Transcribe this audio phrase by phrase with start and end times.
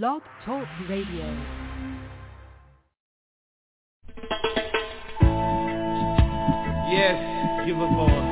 [0.00, 1.26] Blog Talk Radio.
[6.90, 8.31] Yes, give a voice.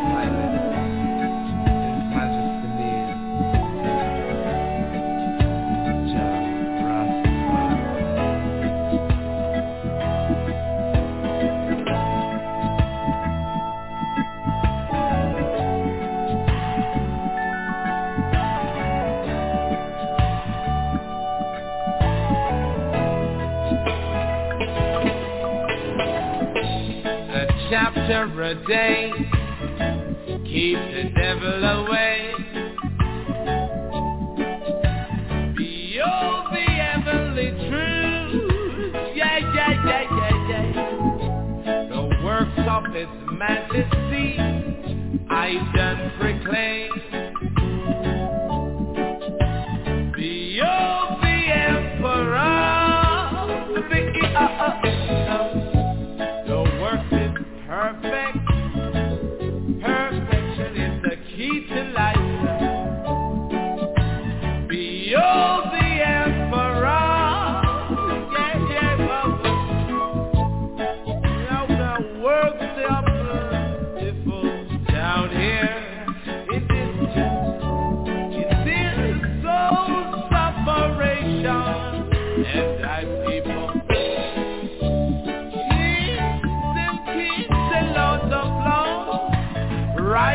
[28.11, 29.13] enter a day.
[30.45, 32.35] Keep the devil away.
[35.57, 38.95] Behold the heavenly truth.
[39.15, 41.89] Yeah, yeah, yeah, yeah, yeah.
[41.89, 44.29] The works of his majesty
[45.31, 46.90] I done proclaim.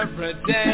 [0.00, 0.69] every day.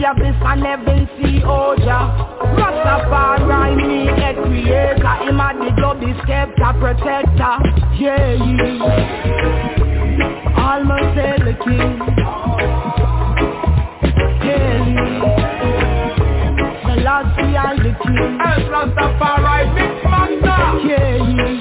[0.00, 1.98] the abyss and heaven see Oja.
[2.56, 5.14] Rastafari me a creator.
[5.24, 7.56] Him a the globe is scepter protector.
[7.98, 8.40] Yeah
[10.56, 11.98] Almost the king.
[14.44, 14.84] Yeah
[16.86, 18.38] The Lord see all the king
[18.72, 20.62] Rastafari big master.
[20.88, 21.60] Yeah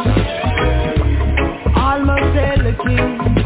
[1.76, 3.39] Almost the king.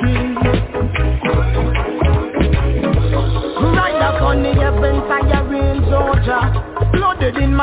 [0.00, 0.34] dream.
[3.76, 4.02] Ride
[5.88, 6.42] soldier.
[6.94, 7.54] Loaded in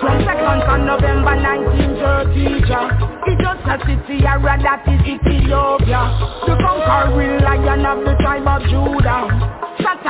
[0.00, 2.90] 22nd of November 1930, ja.
[3.26, 4.22] It's just a city,
[4.62, 6.02] that is Ethiopia.
[6.46, 9.52] The conquering lion of the tribe of Judah.
[9.82, 10.02] Like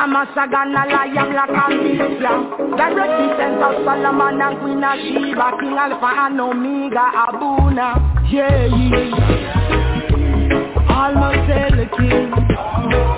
[2.77, 2.89] The
[3.63, 4.83] of Solomon and Queen
[5.61, 9.62] King Alpha and Omega Abuna Yeah, yeah
[11.03, 13.12] Almost elegant.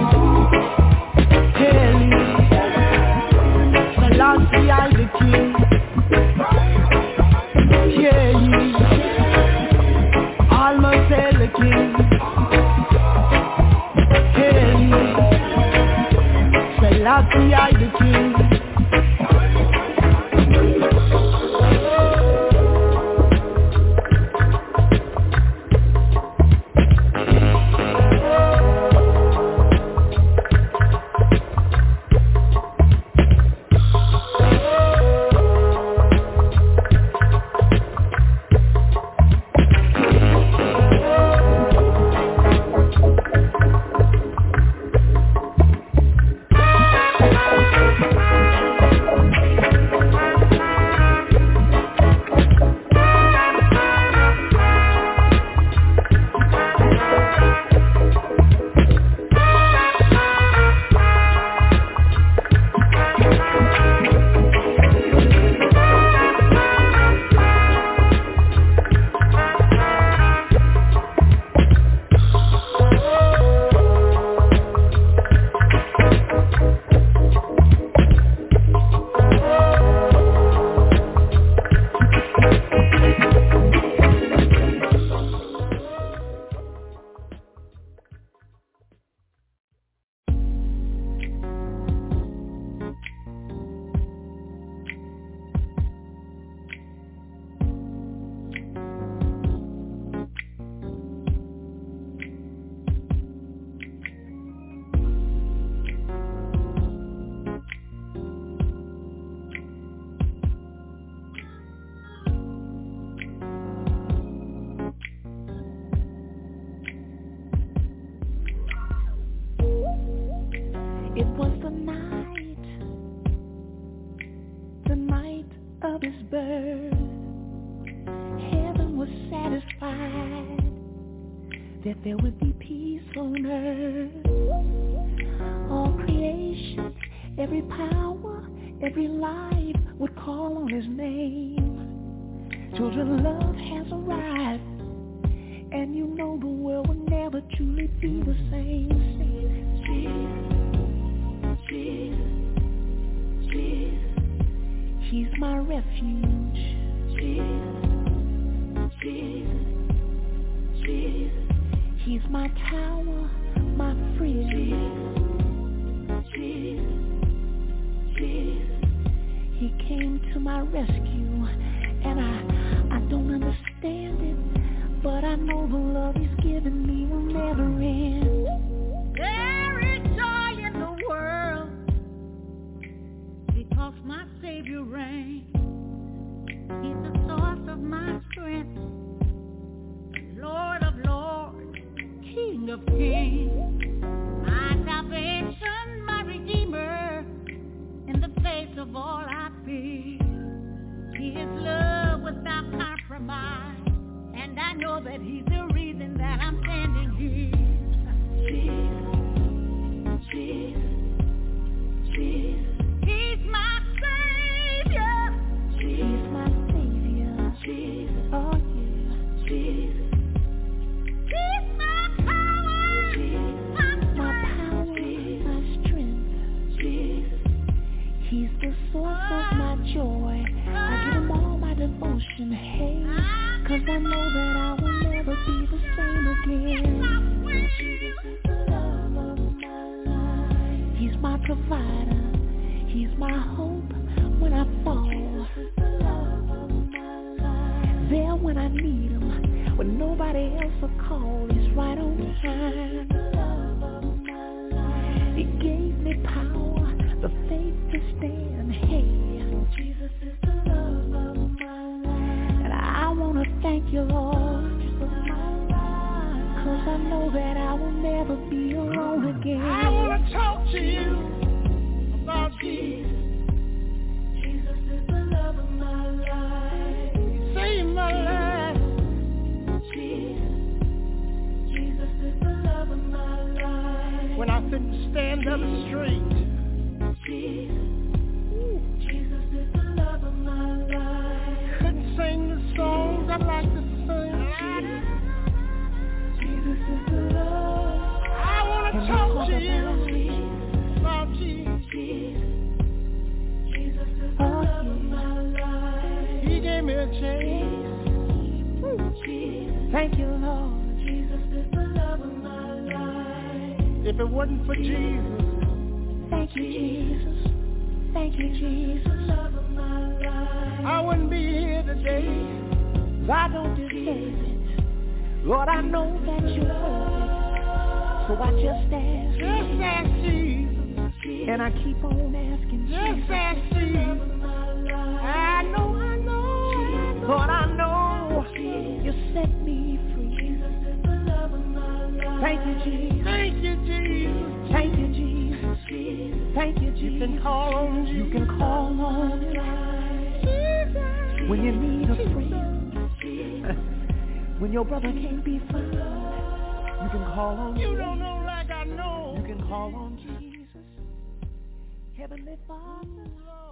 [362.34, 363.63] Heavenly Father.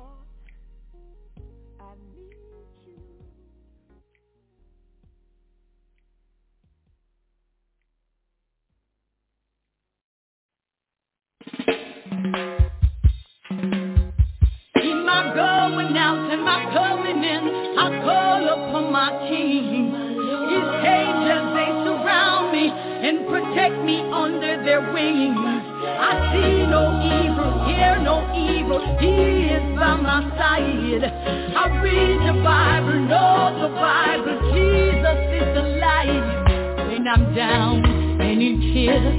[29.00, 31.04] He is by my side.
[31.04, 34.36] I read the Bible, know the Bible.
[34.54, 36.88] Jesus is alive.
[36.88, 37.84] When I'm down
[38.20, 39.16] and in tears,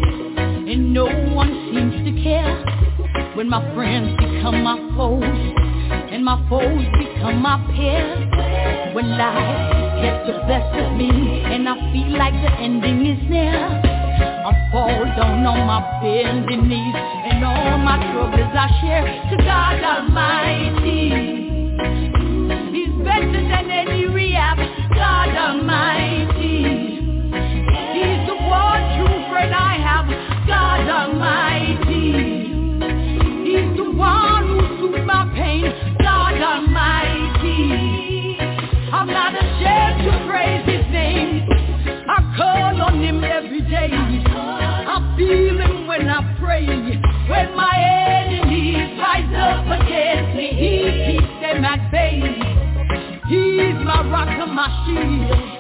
[0.72, 2.56] and no one seems to care.
[3.36, 8.96] When my friends become my foes, and my foes become my peers.
[8.96, 11.10] When life gets the best of me,
[11.46, 13.54] and I feel like the ending is near.
[13.54, 16.96] I fall down on my bending knees
[17.43, 21.10] and all my troubles I share to God Almighty.
[22.71, 23.92] He's better than any
[54.26, 55.53] rock of my shield.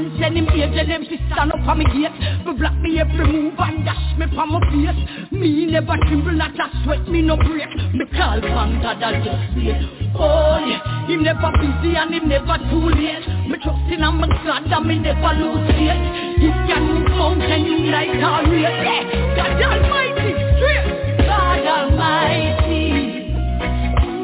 [0.00, 2.16] Satan send him angel them to stand up on me gate.
[2.46, 6.58] Me block me every move and dash me from my face Me never tremble not
[6.58, 7.68] a sweat me no break.
[7.92, 9.76] Me call from God I just say
[10.16, 13.28] Oh yeah, him never busy and him never too late.
[13.48, 16.00] Me trust in a my God and me never lose faith.
[16.40, 21.26] He can move mountain you like a rate God Almighty straight.
[21.28, 23.28] God Almighty.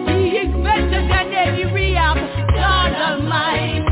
[0.08, 2.16] He is better than any rehab
[2.56, 3.85] God Almighty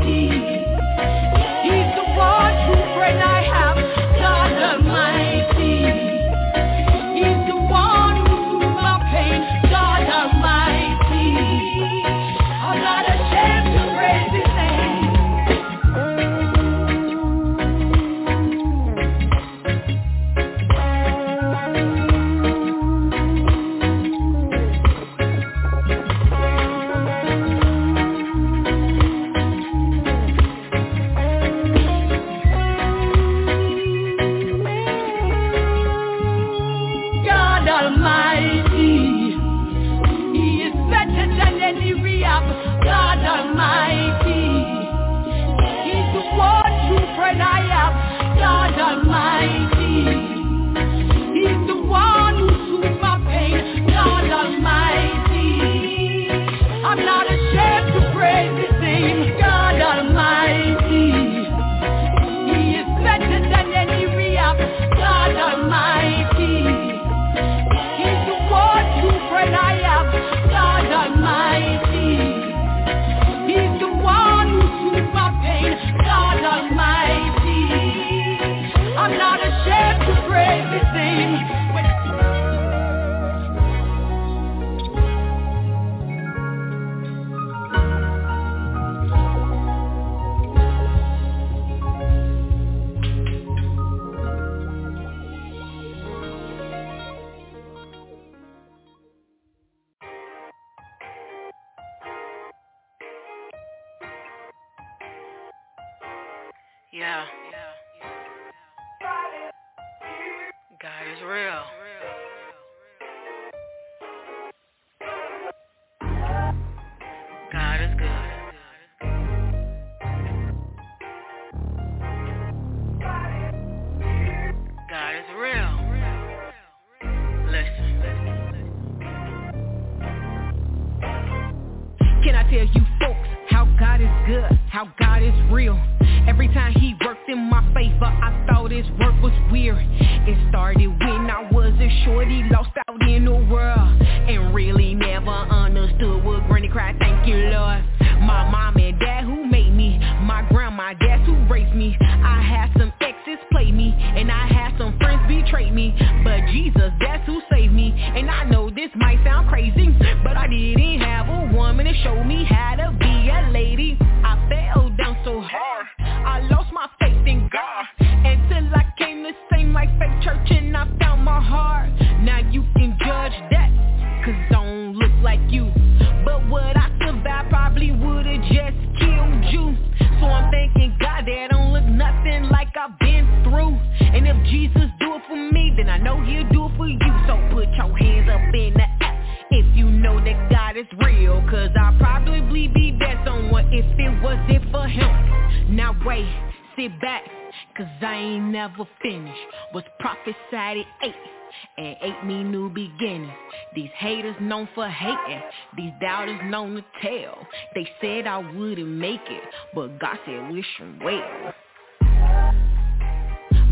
[208.35, 209.43] I wouldn't make it,
[209.73, 211.53] but God said wish 'em well.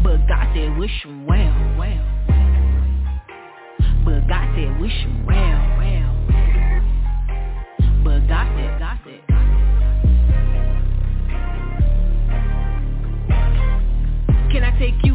[0.02, 2.06] But God said wish 'em well, well.
[4.06, 6.16] But God said wish 'em well, well.
[8.06, 9.22] But God said, God said.
[14.50, 15.13] Can I take you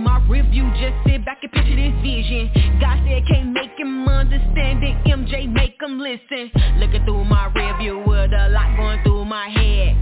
[0.00, 0.64] my review?
[0.80, 2.50] Just sit back and picture this vision.
[2.80, 4.96] God said can't make him understand it.
[5.04, 6.50] MJ make him listen.
[6.78, 9.96] Looking through my review with a lot going through my head.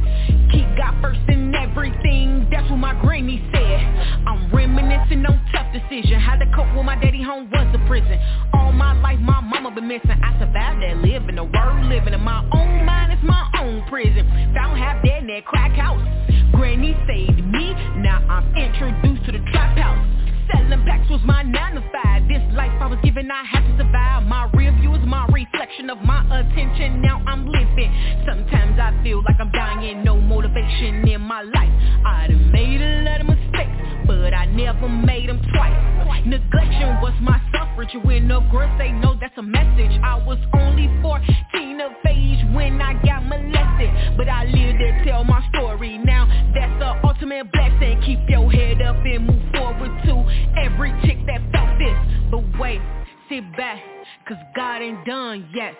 [0.52, 2.46] Keep God first in everything.
[2.50, 3.80] That's what my granny said.
[4.26, 6.20] I'm reminiscing on tough decision.
[6.20, 8.18] How to cope when my daddy home was a prison.
[8.54, 10.10] All my life my mama been missing.
[10.10, 13.12] I survived that living the world living in my own mind.
[13.12, 14.24] It's my own prison.
[14.54, 16.02] Found half dead in that crack house.
[16.52, 17.74] Granny saved me.
[18.02, 20.06] Now I'm introduced to the trap house house.
[20.52, 22.26] Selling packs was my nine to five.
[22.28, 24.24] This life I was given, I had to survive.
[24.24, 27.02] My rear view is my reflection of my attention.
[27.02, 27.90] Now I'm living.
[28.26, 30.04] Sometimes I feel like I'm dying.
[30.04, 31.72] No motivation in my life.
[32.04, 33.87] I done made a lot of mistakes
[34.58, 35.72] never made them twice.
[36.26, 37.90] Neglection was my suffrage.
[38.04, 39.98] When the girls say no, that's a message.
[40.02, 44.16] I was only 14 of age when I got molested.
[44.16, 46.26] But I live to tell my story now.
[46.54, 48.02] That's the ultimate blessing.
[48.04, 50.14] Keep your head up and move forward to
[50.58, 51.96] every chick that felt this.
[52.30, 52.80] But wait,
[53.28, 53.80] sit back,
[54.26, 55.74] cause God ain't done yet.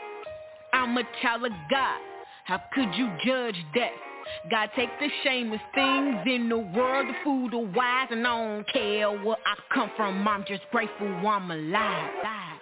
[0.73, 2.01] I'm a child of God.
[2.45, 4.08] How could you judge that?
[4.51, 8.73] God take the shameless things in the world, the food, the wise, and I don't
[8.73, 10.27] care where I come from.
[10.27, 12.58] I'm just grateful I'm alive.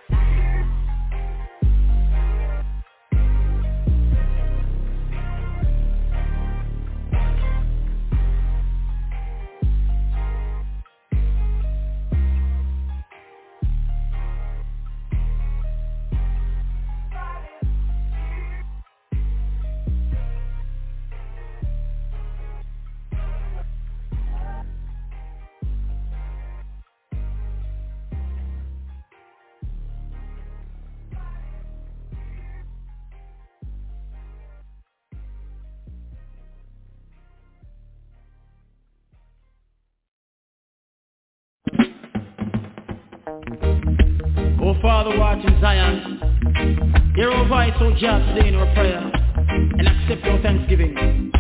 [43.39, 47.13] Oh, Father watch in Zion.
[47.15, 51.31] Hear our voice, O just today in our prayer, and accept our thanksgiving.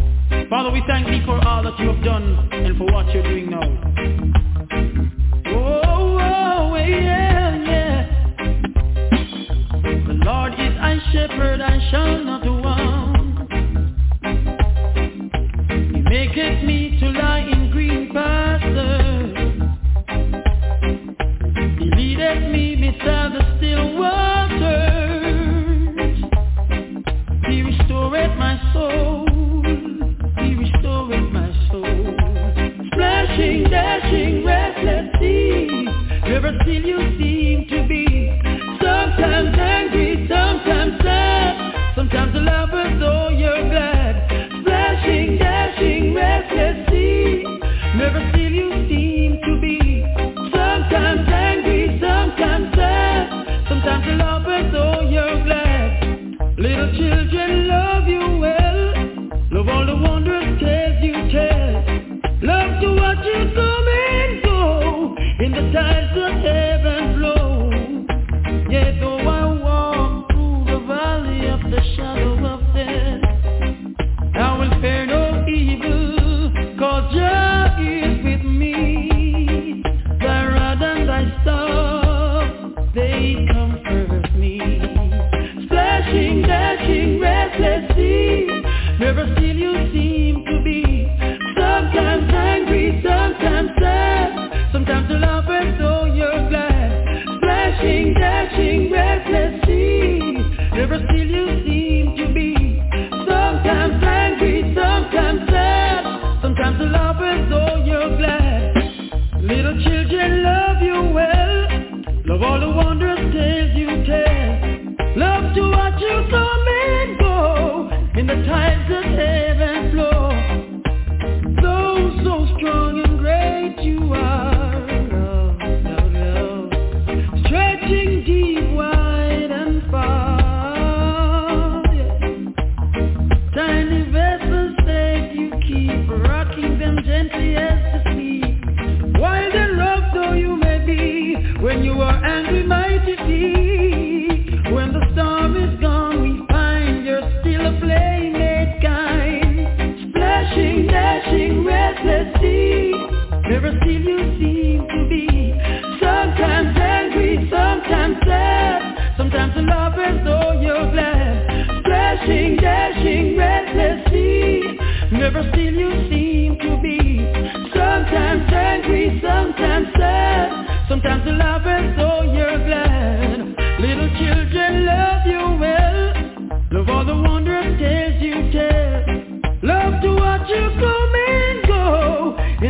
[0.50, 3.48] Father, we thank thee for all that you have done and for what you're doing
[3.50, 3.62] now.
[5.46, 8.06] Oh, oh yeah, yeah.
[10.06, 13.50] The Lord is my shepherd, I shall not want.
[15.94, 16.85] He maketh me
[36.76, 37.15] Still you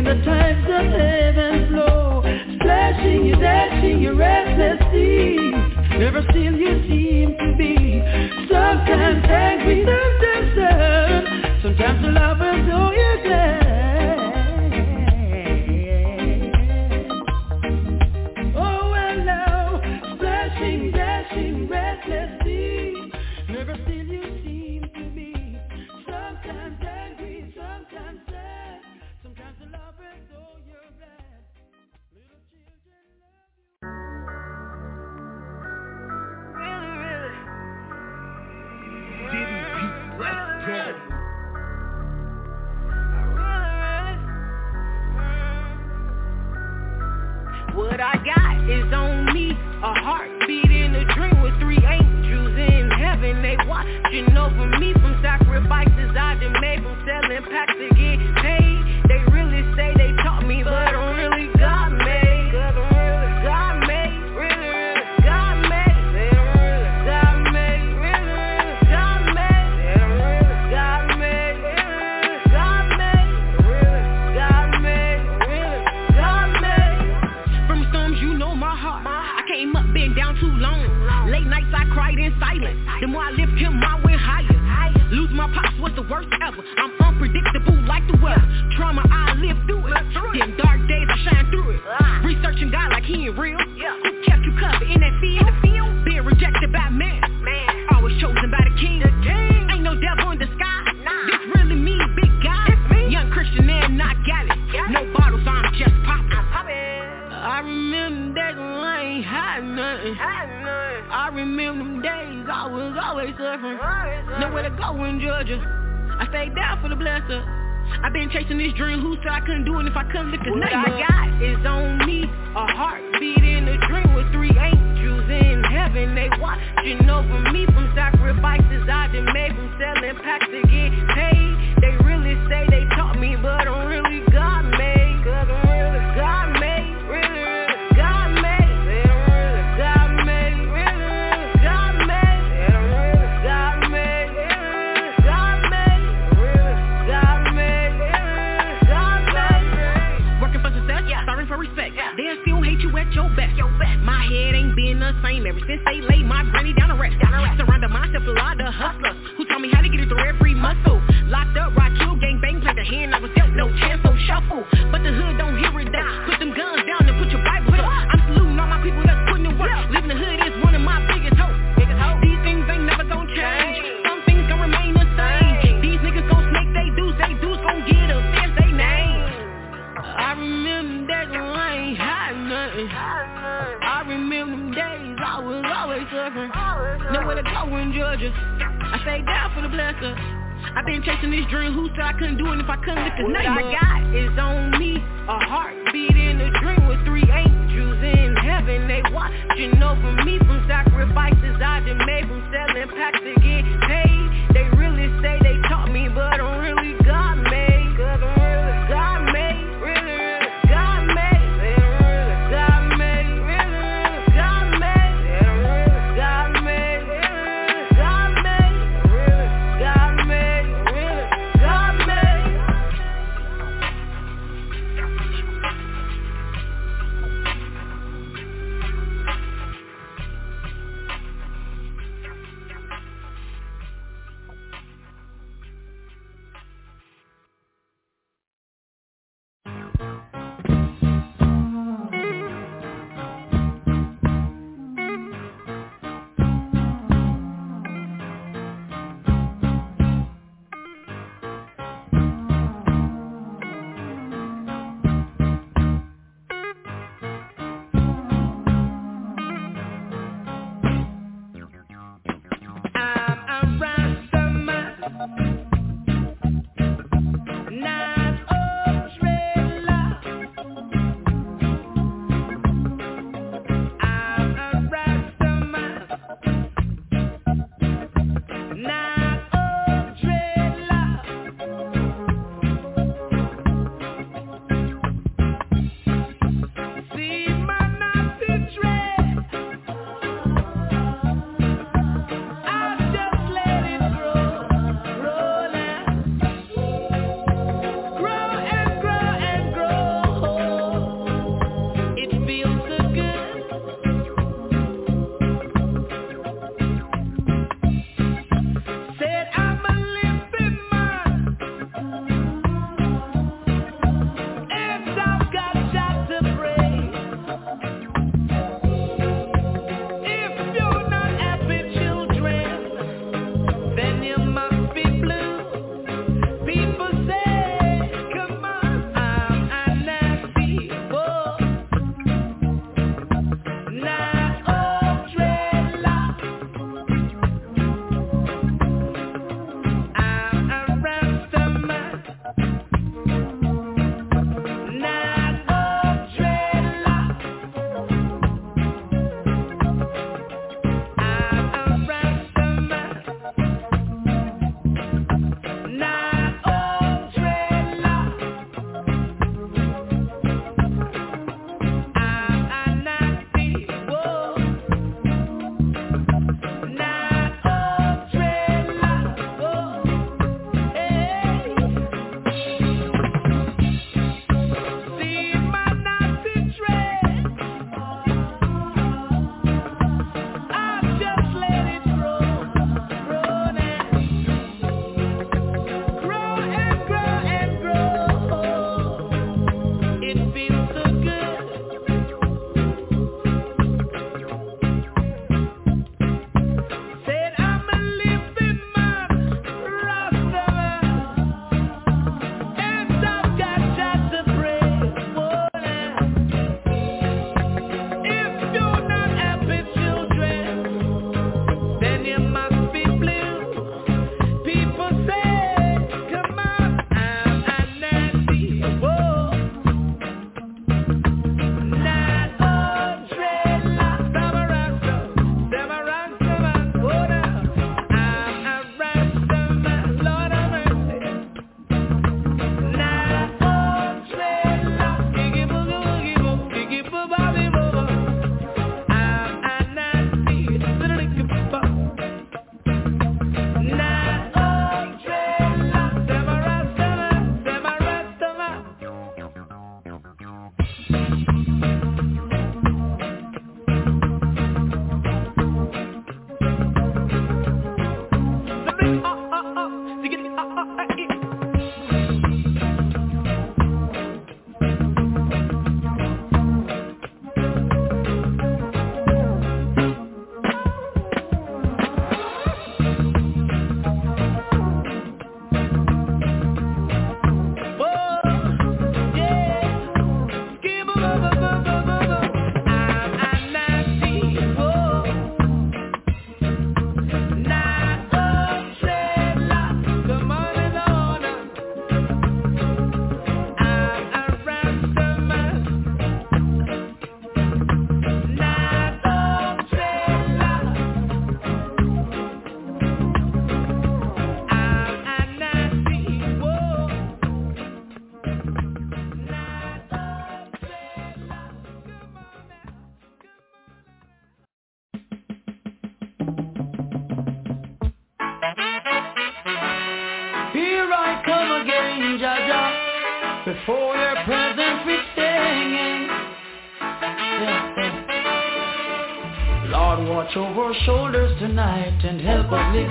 [0.07, 2.23] the tides of heaven flow.
[2.55, 5.35] Splashing, you dashing, you restless sea.
[5.99, 7.99] Never still you seem to be.
[8.47, 9.83] Sometimes angry,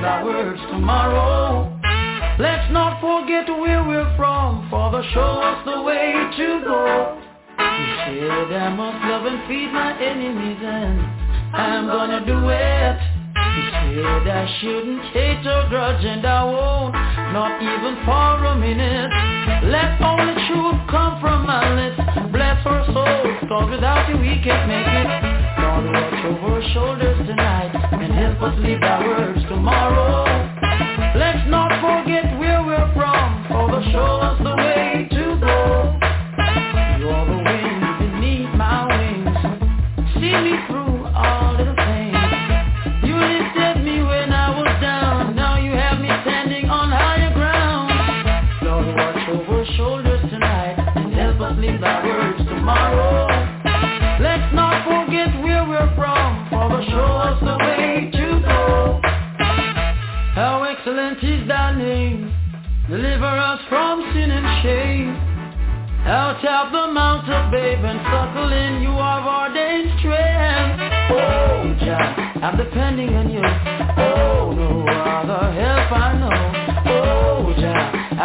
[0.07, 1.67] our words tomorrow.
[2.39, 7.19] Let's not forget where we're from, Father, show us the way to go.
[7.59, 11.01] He said I must love and feed my enemies and
[11.51, 12.99] I'm gonna do it.
[13.35, 13.63] He
[13.99, 16.95] said I shouldn't hate or grudge and I won't,
[17.35, 19.11] not even for a minute.
[19.67, 24.69] Let only truth come from my lips bless our souls, cause without you we can't
[24.71, 25.09] make it.
[25.59, 30.25] Don't watch over our shoulders tonight help us live our words tomorrow.
[31.21, 34.56] Let's not forget where we're from, for the show us the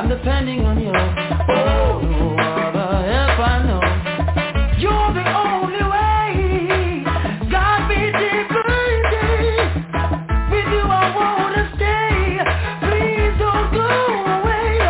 [0.01, 0.89] I'm depending on you.
[0.89, 3.85] Oh, no other help I know.
[4.81, 7.05] You're the only way.
[7.45, 8.49] Deep
[10.49, 12.41] With you I wanna stay.
[12.81, 13.93] Please don't go
[14.41, 14.81] away.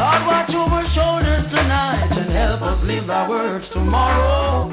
[0.00, 4.72] Oh, watch over shoulders tonight and help us live our words tomorrow.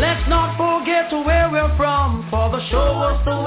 [0.00, 3.39] Let's not forget where we're from, for the show was the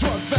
[0.00, 0.37] drug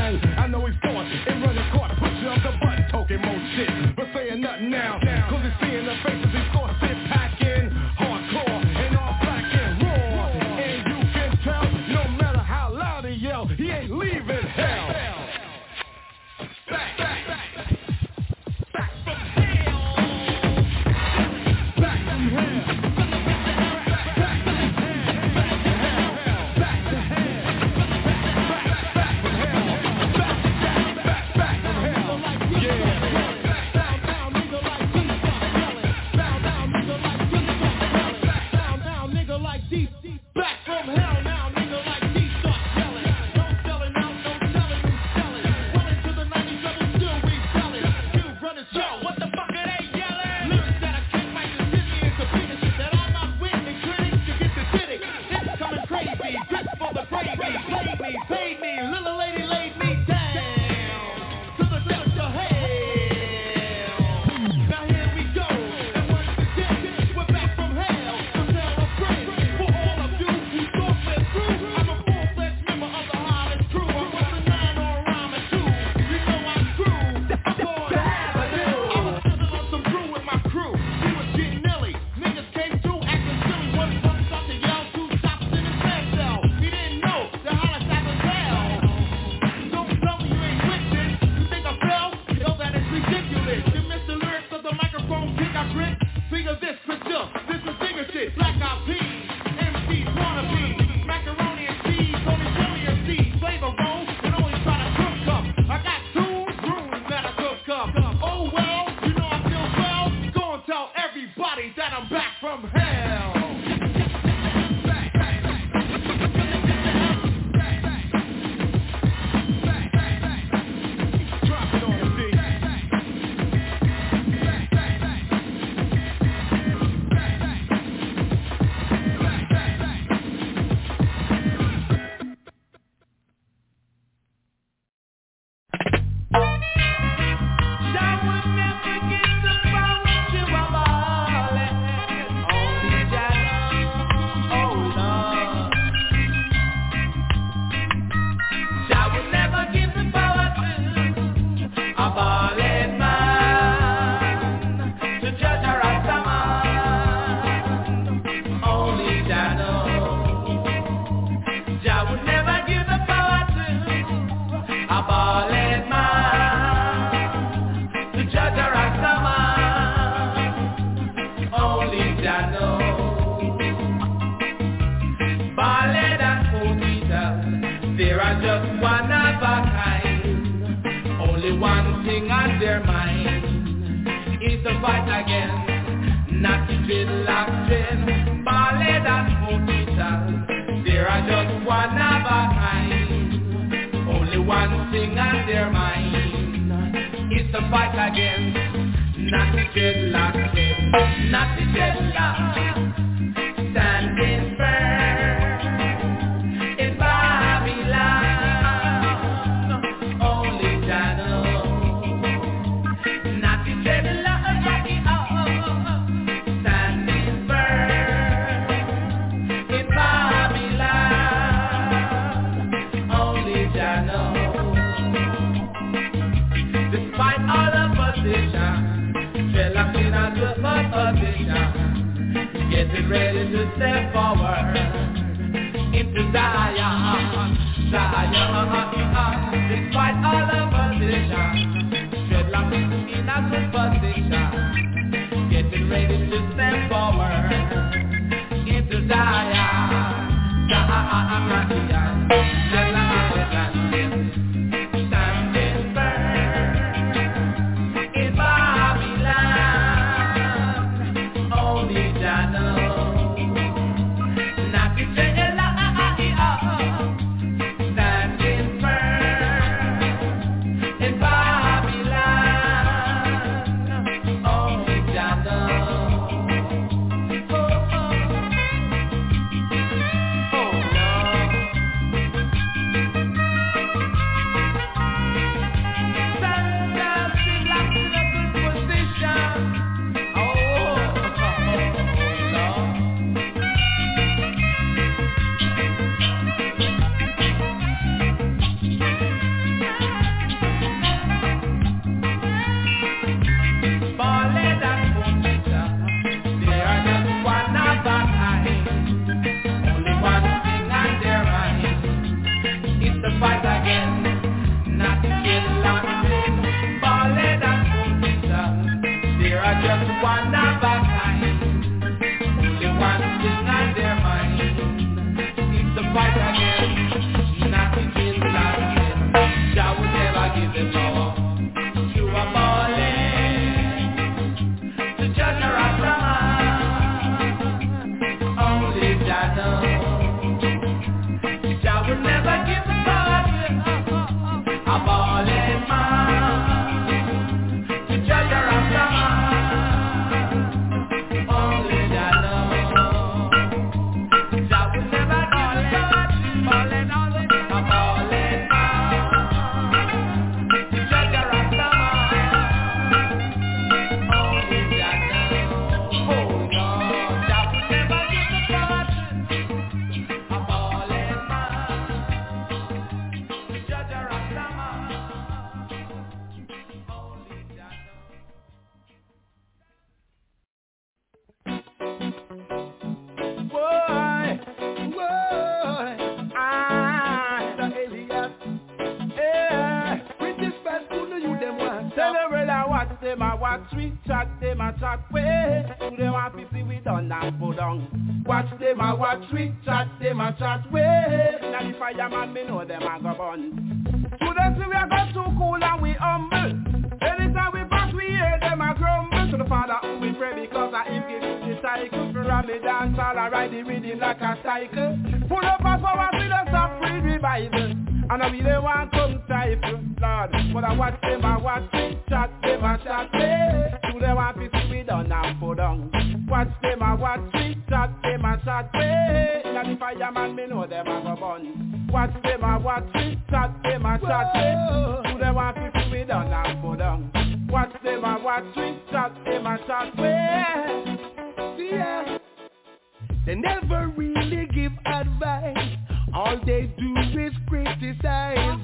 [443.49, 445.97] They never really give advice.
[446.35, 448.79] All they do is criticize.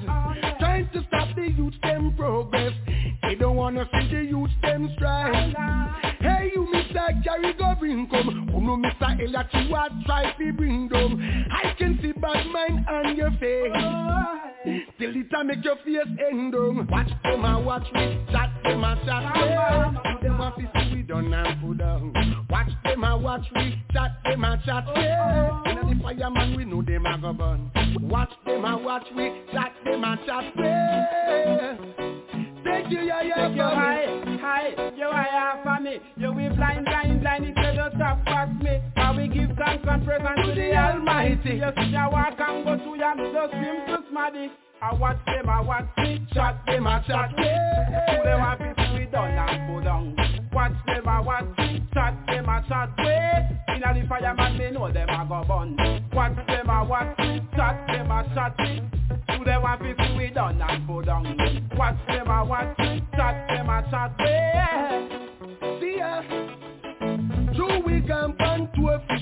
[0.58, 2.72] Trying to stop the youth them progress.
[3.22, 5.54] They don't wanna see the youth them strive.
[6.18, 7.22] Hey you Mr.
[7.22, 8.50] Jerry go bring come.
[8.52, 9.20] Oh no Mr.
[9.20, 11.46] Eliachi what try to bring them.
[11.52, 14.35] I can see bad mind on your face.
[14.98, 18.82] Till the time make your face end on Watch them a watch we Chat them
[18.82, 22.46] a chat them Put them a fist we done and pull down.
[22.48, 26.82] Watch them a watch we Chat them a chat them Inna the fireman we know
[26.82, 27.70] them a go burn.
[28.08, 31.94] Watch them a watch we Chat them a chat them
[32.64, 34.92] Take you yeah yeah Take you high high.
[34.96, 35.98] You high for me.
[36.16, 37.44] You we blind blind blind.
[37.44, 38.80] If you don't stop fuck me.
[38.96, 41.60] I we give thanks and praise unto the Almighty.
[41.60, 44.50] You see ya walk and go to ya Just scream to smaddy.
[44.86, 48.16] I watch them, I watch them, chat them, I chat them.
[48.16, 50.14] Who them a be we done and go down.
[50.52, 53.58] Watch them, I watch them, chat them, I chat them.
[53.74, 55.76] Inna the fireman, me know them a go burn.
[56.12, 58.90] Watch them, I watch them, chat them, I chat them.
[59.36, 61.68] Who them a be we done and go down.
[61.76, 64.55] Watch them, I watch them, chat them, I chat them.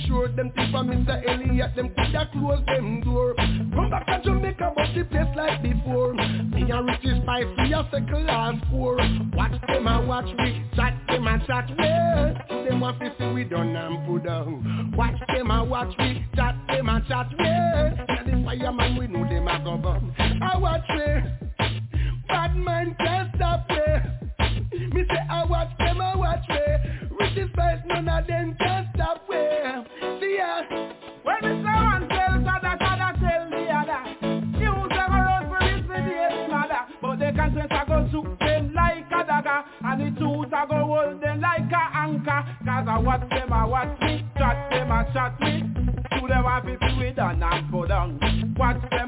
[0.07, 1.23] sure them tip for Mr.
[1.29, 3.35] Elliott, them coulda close them door.
[3.37, 6.15] Come back to Jamaica, but the place like before.
[6.15, 8.97] Me and Richie Spice, we a second and four.
[9.35, 12.69] Watch them and watch me, chat them and chat me.
[12.69, 14.95] Them want to see we done and put down.
[14.97, 17.47] Watch them and watch me, chat them and chat me.
[17.47, 20.15] And the fireman, we know them a go bum.
[20.19, 21.79] I watch me,
[22.29, 23.77] bad man can't stop me.
[24.93, 26.57] Me say I watch them, I watch me,
[27.21, 28.94] rich Richie Spice, none of them can
[42.95, 44.25] I watch them, I watch me.
[44.39, 45.63] Shot them, I shot me.
[45.63, 48.55] To them, I be fluid and I'm for them?
[48.57, 49.04] Watch them.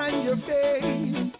[0.00, 1.30] on your face.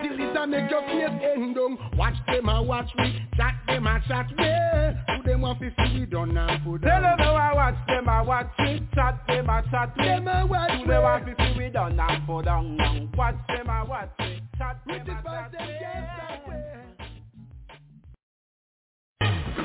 [0.00, 1.78] Till it a make your face end eh, down.
[1.96, 5.16] Watch them a watch me, chat them a chat me.
[5.16, 7.02] Who them want to see done and put down?
[7.02, 10.04] Tell them I watch them a watch me, chat them a chat me.
[10.04, 10.78] Them a watch me.
[10.78, 13.10] Who them want to see done and put down?
[13.16, 15.64] Watch them a watch me, chat them a chat me.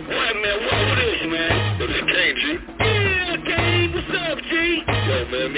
[0.05, 1.79] Wait a minute, what is this, man?
[1.79, 2.43] This is KG.
[2.79, 5.02] Yeah, K, what's up, G?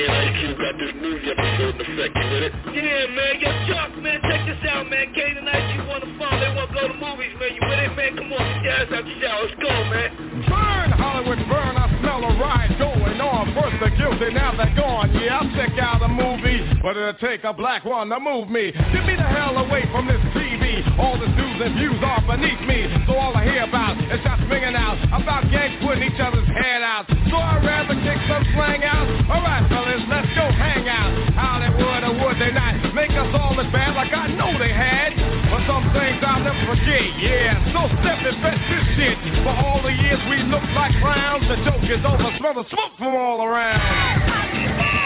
[0.08, 2.54] man, Ice Cube got this movie episode in effect, you with it?
[2.74, 5.14] Yeah, man, yo, Chuck, man, check this out, man.
[5.14, 6.34] Kane tonight, you want to fall?
[6.40, 8.12] they wanna blow the movies, man, you with it, man?
[8.18, 10.10] Come on, get your ass out the shower, let's go, man.
[10.46, 13.44] Burn, Hollywood, burn, I smell a riot going on.
[13.56, 17.44] First the guilty, now they're gone, yeah, I'm sick out a movie, but it'll take
[17.44, 18.72] a black one to move me.
[18.72, 20.65] Get me the hell away from this TV
[20.96, 22.88] all the news and views are beneath me.
[23.08, 26.82] So all I hear about is shots ringing out about gangs putting each other's head
[26.82, 27.04] out.
[27.28, 29.08] So I'd rather kick some slang out.
[29.28, 31.12] All right, fellas, let's go hang out.
[31.36, 35.20] Hollywood or would they not make us all as bad like I know they had?
[35.52, 37.06] But some things I'll never forget.
[37.20, 39.18] Yeah, so step and fetch this shit.
[39.44, 42.32] For all the years we looked like clowns, the joke is over.
[42.40, 45.05] Smell the smoke from all around.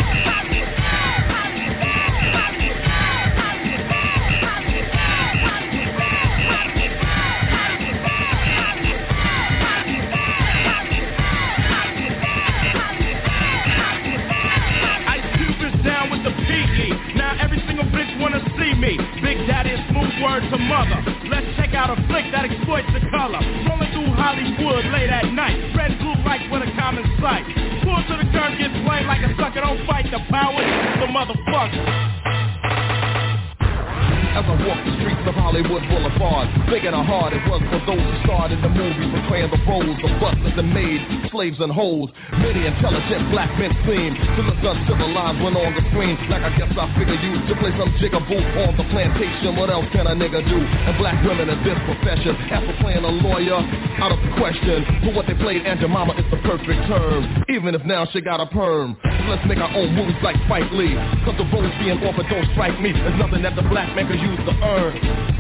[35.60, 39.52] Hollywood Boulevard Thinking how hard it was for those who starred in the movies Portraying
[39.52, 41.04] the roles of butlers and maids,
[41.36, 42.08] slaves and hoes.
[42.40, 46.16] Many intelligent black men seem To look uncivilized when on the screen.
[46.32, 49.60] Like I guess I figure you to play some jigaboo on the plantation.
[49.60, 50.64] What else can a nigga do?
[50.64, 53.60] And black women in this profession After playing a lawyer,
[54.00, 54.88] out of the question.
[55.04, 57.44] For what they played Aunt Jemima is the perfect term.
[57.52, 60.72] Even if now she got a perm so Let's make our own movies like Spike
[60.72, 60.96] Lee.
[61.26, 62.94] Cause the roles being offered don't strike me.
[62.94, 65.39] There's nothing that the black man can use to earn.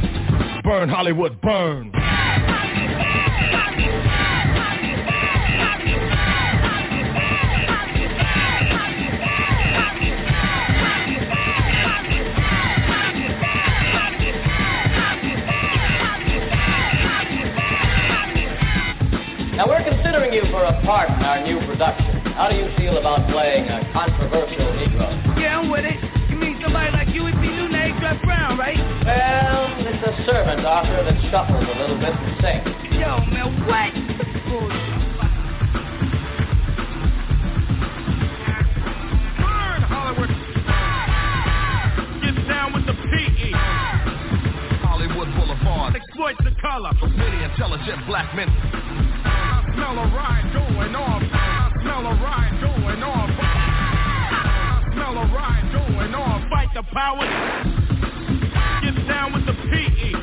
[0.69, 1.89] Burn Hollywood, burn.
[19.55, 22.21] Now we're considering you for a part in our new production.
[22.33, 25.39] How do you feel about playing a controversial Negro?
[25.41, 25.97] Yeah, I'm with it.
[26.29, 28.77] You mean somebody like you would be new name Jeff Brown, right?
[28.77, 29.68] Well, it's a
[30.29, 32.69] servant, Arthur, that shuffles a little bit and sings.
[33.01, 33.93] Yo, man, what?
[39.41, 40.29] Burn Hollywood.
[42.21, 43.51] Get down with the PE.
[44.85, 46.91] Hollywood Boulevard Exploit the color.
[47.17, 51.23] Many intelligent black men I smell a ride going on.
[51.33, 53.29] I smell a ride going on.
[53.31, 56.49] I smell a ride going on.
[56.49, 57.78] Fight the power.
[59.19, 60.15] Get down with the PE.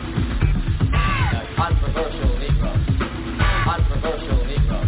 [1.52, 2.72] Controversial Negro.
[3.60, 4.80] Controversial Negro.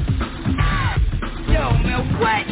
[1.53, 2.49] Yo, man, what?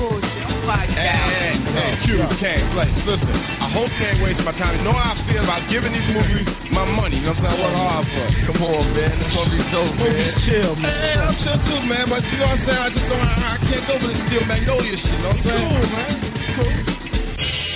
[0.00, 0.48] Bullshit.
[0.48, 2.88] I'm Hey, hey, hey, Q, you can't play.
[3.04, 4.80] Listen, I hope you ain't wasting my time.
[4.80, 7.20] You know how I feel about giving these movies my money.
[7.20, 7.60] You know what I'm saying?
[7.60, 8.24] I work hard for.
[8.48, 9.12] Come on, man.
[9.20, 10.32] It's gonna be dope, man.
[10.48, 10.88] chill, man.
[10.88, 12.08] Hey, I'm chill too, man.
[12.08, 12.80] But you know what I'm saying?
[12.80, 13.20] I just don't.
[13.20, 15.04] I, I can't go with this Steel Magnolia shit.
[15.04, 15.68] You know what I'm saying?
[15.68, 16.88] Cool, man.
[16.88, 16.93] Cool.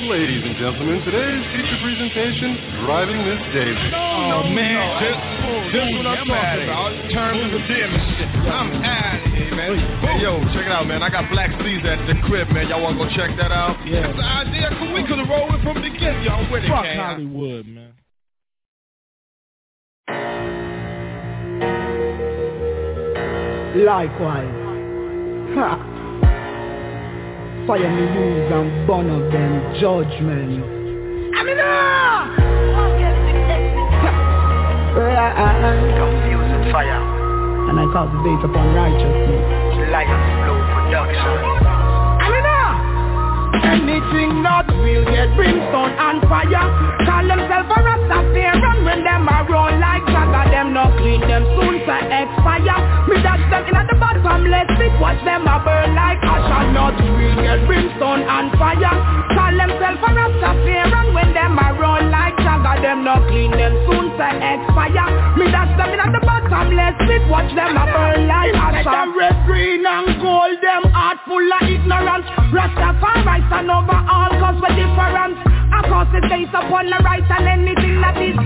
[0.08, 3.92] Ladies and gentlemen, today's feature presentation, Driving Miss Daisy.
[3.92, 4.80] Oh, man.
[5.04, 5.20] Just,
[5.76, 6.96] just what I'm I'm talking about.
[7.12, 8.28] Terms of endearment shit.
[8.48, 9.76] I'm out of here, man.
[10.00, 11.02] Hey, yo, check it out, man.
[11.02, 12.68] I got Black Caesar at the crib, man.
[12.68, 13.76] Y'all wanna go check that out?
[13.86, 14.08] Yeah.
[14.08, 14.72] That's the idea.
[14.80, 14.94] Cool.
[14.94, 16.24] We could have rolled it from the beginning.
[16.24, 16.96] Y'all with it, Fuck man.
[16.96, 17.92] Hollywood, man.
[23.84, 24.56] Likewise.
[25.52, 25.87] Ha.
[27.68, 30.64] Fire me use and burn of them judgment.
[31.36, 32.32] Amina!
[36.00, 37.04] Confusing fire.
[37.68, 39.44] And I cultivate upon righteousness.
[39.92, 40.16] Lion
[40.48, 41.68] Flow Production.
[43.68, 46.68] Anything not real get brimstone and fire
[47.04, 50.17] Call themselves a Rastafarian when them a roll like Jagger
[50.48, 52.80] Them no clean, them soon to expire.
[53.04, 56.96] Me dash them in the bottomless pit Watch them a burn like ash and not
[56.96, 58.96] real get brimstone and fire.
[59.36, 62.80] Call themselves a Rastafarian when them a roll like Jagger.
[62.80, 65.08] Them no clean, them soon to expire.
[65.36, 69.36] Me dash them in the bottomless pit Watch them a burn like ash and red,
[69.44, 72.26] green and gold Them heart full of ignorance.
[72.56, 75.58] Rastafari stand over all cause we're different.
[75.88, 78.36] Course it's based upon the right and anything that is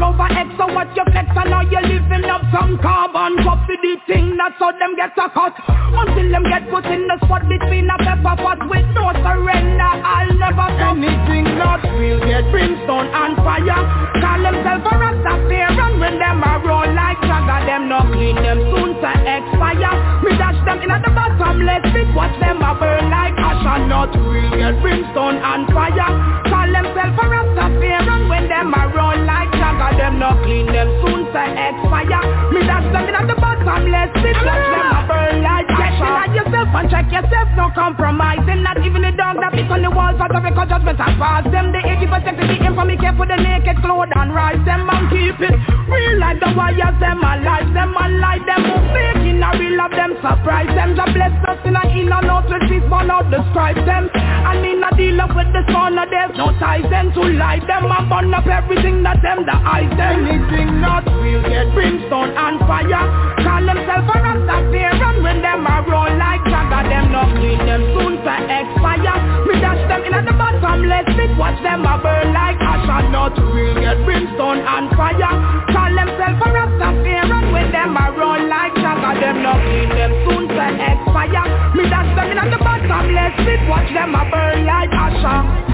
[0.00, 3.36] Or over X so what you flex and now you're living up some carbon.
[3.44, 5.52] Copy the thing that's how them get a cut.
[5.60, 9.92] Until them get put in the spot between a pepper pot With no surrender.
[10.00, 13.80] I'll never stop Anything not real get brimstone and fire.
[14.24, 18.96] Call themselves a Rastafarian when them a roll like Jagger Them no clean them soon
[19.04, 19.94] to expire.
[20.24, 22.08] Me dash them in at the bottomless pit.
[22.16, 26.19] Watch them a burn like ash and not real Get brimstone and fire
[36.74, 38.99] and check yourself No compromising Not even
[39.80, 42.74] on the walls Out of record judgment I pass them The 80% of the aim
[42.76, 45.56] for me careful with the naked clothes and rise them and keep it
[45.90, 49.26] real like the wires them alive them alive them who fake.
[49.26, 50.70] In a real of them surprise.
[50.78, 54.06] Them the bless us in a in and out with this one out describe them
[54.14, 57.60] and in a deal up with the son of there's no ties them to lie
[57.66, 59.90] them and burn up everything that them the eyes.
[59.98, 63.04] Them anything not real get brimstone and fire.
[63.42, 67.58] Call themselves a rasta fear and when them a roll like jagger them not clean
[67.66, 69.29] them soon to expire
[69.60, 70.88] dash them in the bottom.
[70.88, 72.88] Let's sit watch them a burn like ash.
[72.90, 75.34] And not real get brimstone and fire.
[75.70, 79.90] Call themselves a rasta fear and when them a roll like jagger them no clean
[79.94, 81.46] them soon to expire.
[81.76, 83.14] Me dash them in the bottom.
[83.14, 85.69] Let's sit watch them a burn like ash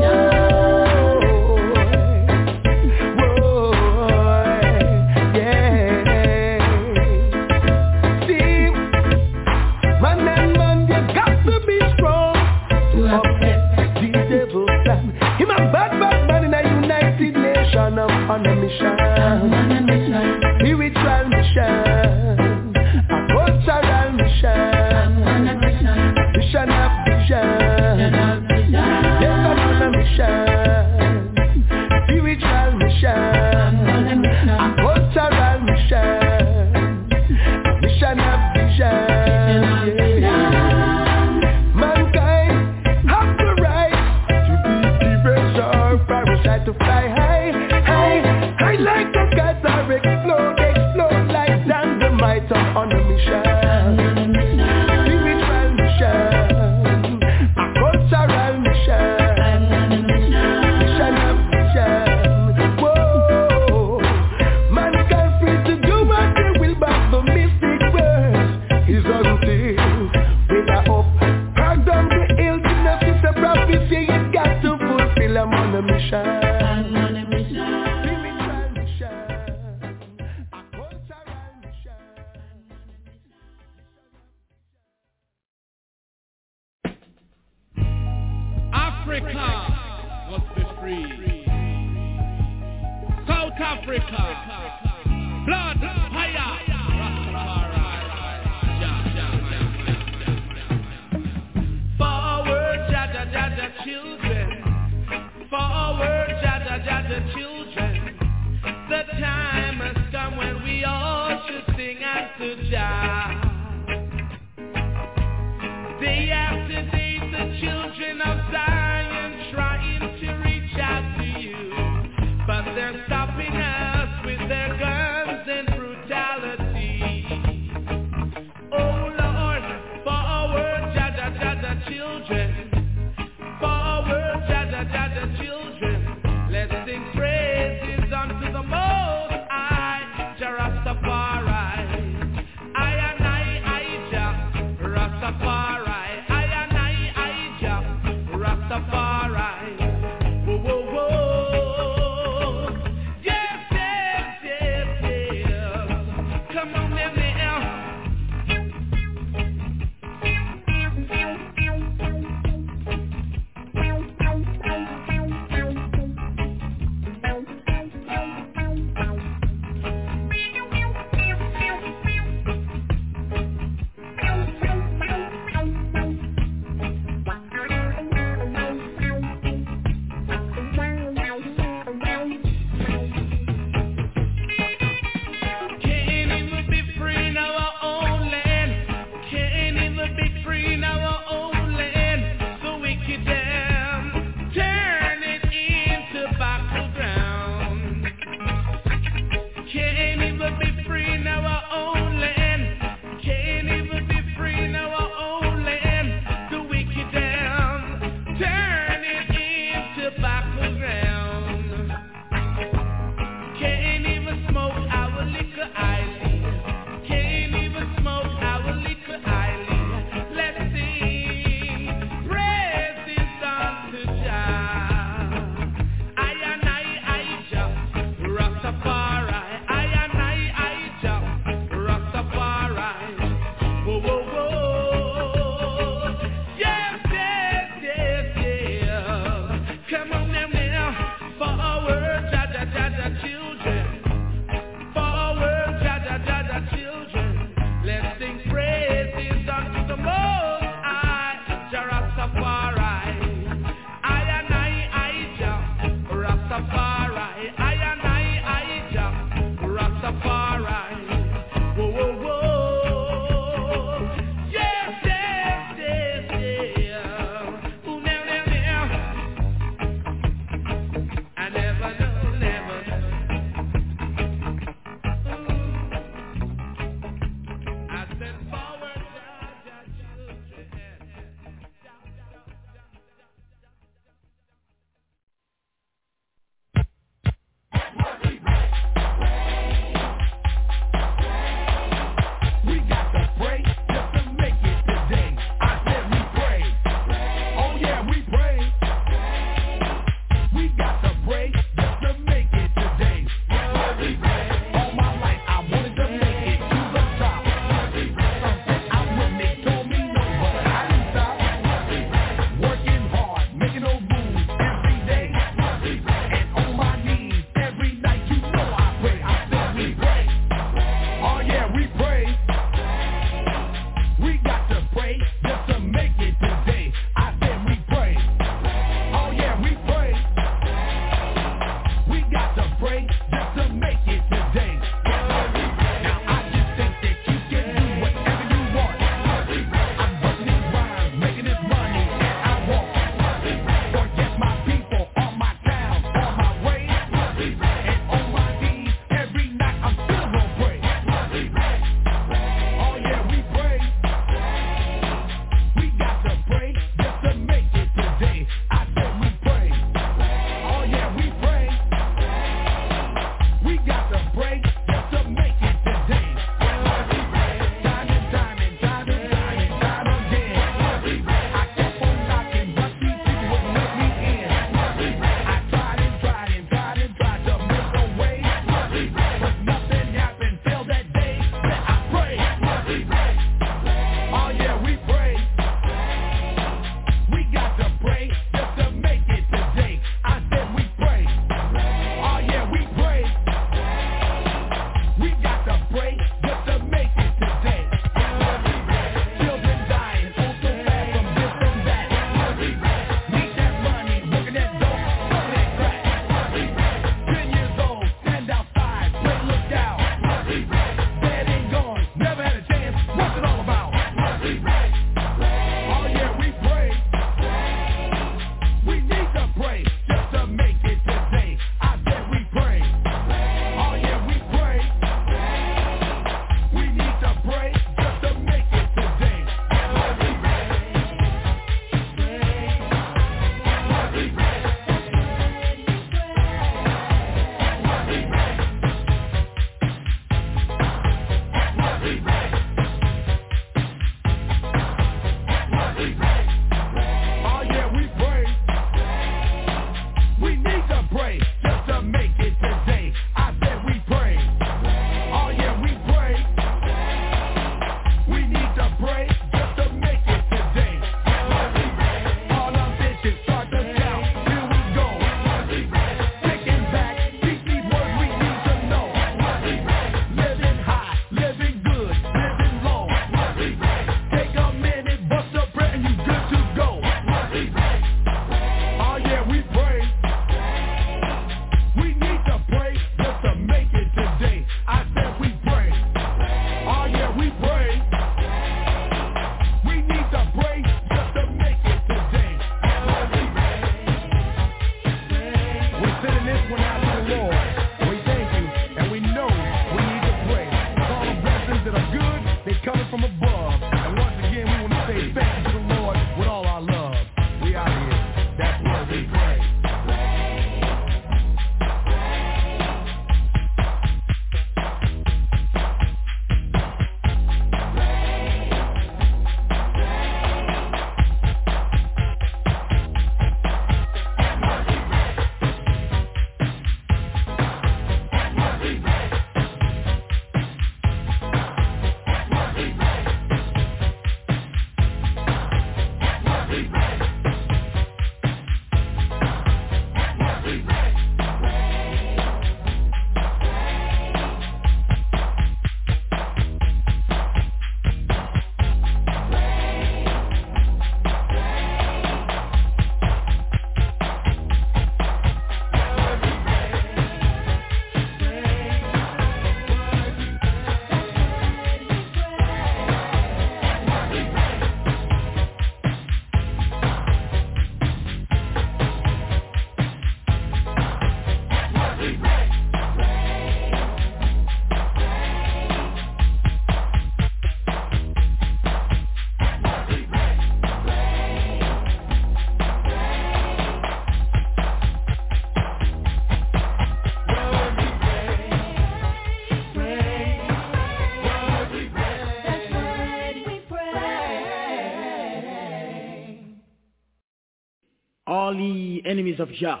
[599.52, 600.00] enemies of Jah,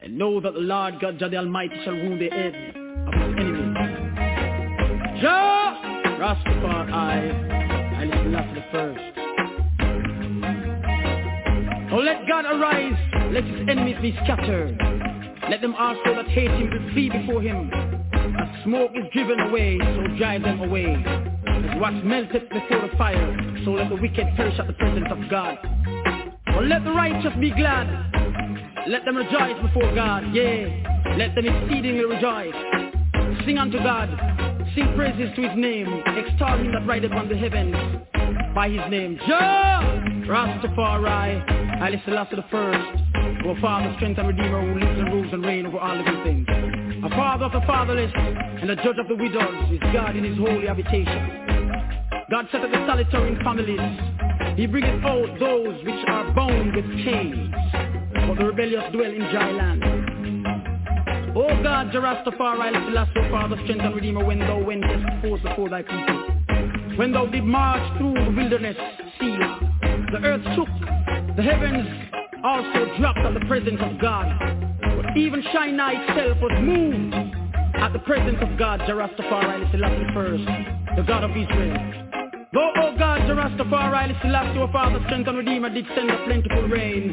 [0.00, 2.54] and know that the Lord God Jah the Almighty shall wound the head
[3.06, 3.76] of his enemies.
[5.20, 5.76] Jah,
[6.18, 7.30] Rastafari,
[8.00, 9.00] and his last the first.
[11.92, 12.96] Oh, let God arise,
[13.32, 14.78] let his enemies be scattered.
[15.50, 17.70] Let them also that hate him be flee before him.
[18.14, 20.86] As smoke is driven away, so drive them away.
[20.86, 25.18] As wax melteth before the fire, so let the wicked perish at the presence of
[25.28, 25.58] God.
[26.46, 28.19] But let the righteous be glad.
[28.90, 30.82] Let them rejoice before God, yea.
[31.16, 32.52] Let them exceedingly rejoice.
[33.46, 34.10] Sing unto God,
[34.74, 37.76] sing praises to his name, extol him that rideth on the heavens
[38.52, 39.16] by his name.
[39.28, 42.98] Jah, Rastafari, Haile Selassie the first,
[43.46, 47.04] our Father, strength and Redeemer who lives and rules and reigns over all living things.
[47.04, 50.36] A Father of the fatherless and a Judge of the widows is God in his
[50.36, 51.60] holy habitation.
[52.28, 53.78] God set up the solitary in families.
[54.56, 57.54] He bringeth out those which are bound with chains,
[58.30, 59.82] but the rebellious dwell in dry land.
[61.34, 65.82] O God, Jah Rastafari, Selassie, Father, strength and Redeemer, when thou wentest forth before thy
[65.82, 66.96] people.
[66.96, 68.76] When thou did march through the wilderness,
[69.18, 69.58] Selah,
[70.12, 70.68] the earth shook,
[71.36, 71.88] the heavens
[72.44, 74.26] also dropped at the presence of God.
[74.80, 77.14] But even Sinai itself was moved
[77.82, 80.44] at the presence of God, Jah Rastafari, Selassie first,
[80.94, 82.06] the God of Israel.
[82.52, 86.68] Though, O God, Jah Rastafari, Selassie, our Father, strength and Redeemer, did send a plentiful
[86.68, 87.12] rain,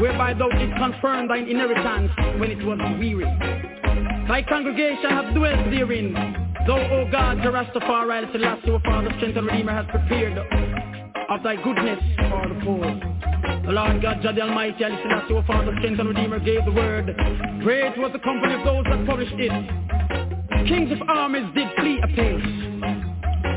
[0.00, 3.24] whereby thou did confirm thine inheritance when it was weary.
[4.28, 6.14] Thy congregation hath dwelt therein.
[6.66, 11.56] Though, O God, Jah Rastafari, Selassie, our Father, strength and Redeemer, hath prepared of thy
[11.56, 12.00] goodness
[12.30, 12.86] for the poor.
[13.66, 16.72] The Lord God, Jah the Almighty, Haile Selassie, our Father, strength and Redeemer, gave the
[16.72, 17.06] word.
[17.62, 19.52] Great was the company of those that published it.
[20.68, 22.64] Kings of armies did flee apace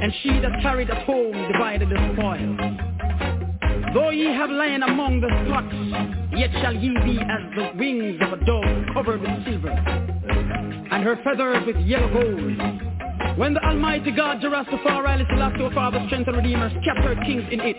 [0.02, 3.94] and she that carried at home divided the spoil.
[3.94, 8.34] Though ye have lain among the spots, yet shall ye be as the wings of
[8.34, 13.38] a dove covered with silver, and her feathers with yellow gold.
[13.38, 17.60] When the Almighty God, Jah Rastafari, Selassie, our Father, Strength and Redeemer, scattered kings in
[17.60, 17.78] it,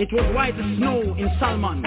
[0.00, 1.82] it was white as snow in Salmon.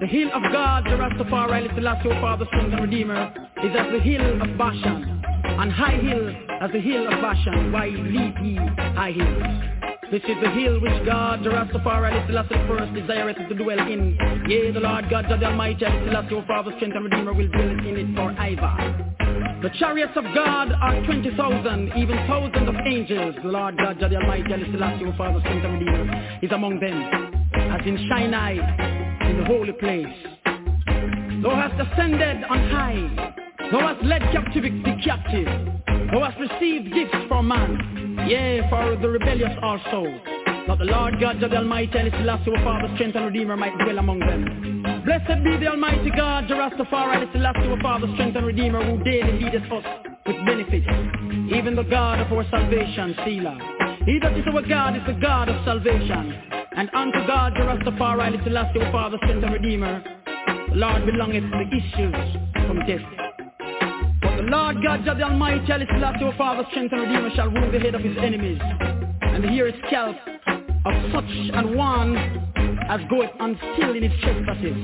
[0.00, 3.32] The hill of God, Jah Rastafari, Selassie, our Father, Strength and Redeemer,
[3.64, 7.88] is as the hill of Bashan, and high hill as the hill of Bashan, why
[7.88, 9.75] leap ye high hills?
[10.08, 14.16] This is the hill which God, the Rastafari, Selassie first desireth to dwell in.
[14.48, 17.96] Yea, the Lord God, the Almighty, Selassie, our Father, strength and Redeemer, will dwell in
[17.98, 19.60] it forever.
[19.62, 23.34] The chariots of God are 20,000, even thousands of angels.
[23.42, 27.02] The Lord God, the Almighty, Selassie, our Father, strength and Redeemer, is among them.
[27.74, 28.52] As in Sinai,
[29.28, 30.06] in the holy place.
[31.42, 33.34] Thou hast ascended on high.
[33.72, 35.48] Thou hast led captivity captive.
[36.12, 38.05] Thou hast received gifts from man.
[38.24, 40.04] Yea, for the rebellious also.
[40.66, 43.76] That the Lord God, the Almighty, and His Selassie, our Father, strength and Redeemer, might
[43.78, 44.82] dwell among them.
[45.04, 49.02] Blessed be the Almighty God, Jah Rastafari, and Selassie, our Father, strength and Redeemer, who
[49.04, 49.84] daily leadeth us
[50.26, 50.86] with benefits.
[51.54, 53.58] Even the God of our salvation, Selah.
[54.06, 56.34] He that is our God is the God of salvation.
[56.76, 60.02] And unto God, Jah Rastafari, and Selassie, our Father, strength and Redeemer,
[60.70, 62.36] the Lord belongeth the issues
[62.66, 63.35] from death.
[64.48, 67.80] Lord God, Jah the Almighty, Haile Selassie, your Father's strength and Redeemer, shall rule the
[67.80, 70.16] head of his enemies, and the hair scalp
[70.86, 72.16] of such an one
[72.88, 74.76] as goeth unstill in his trespasses.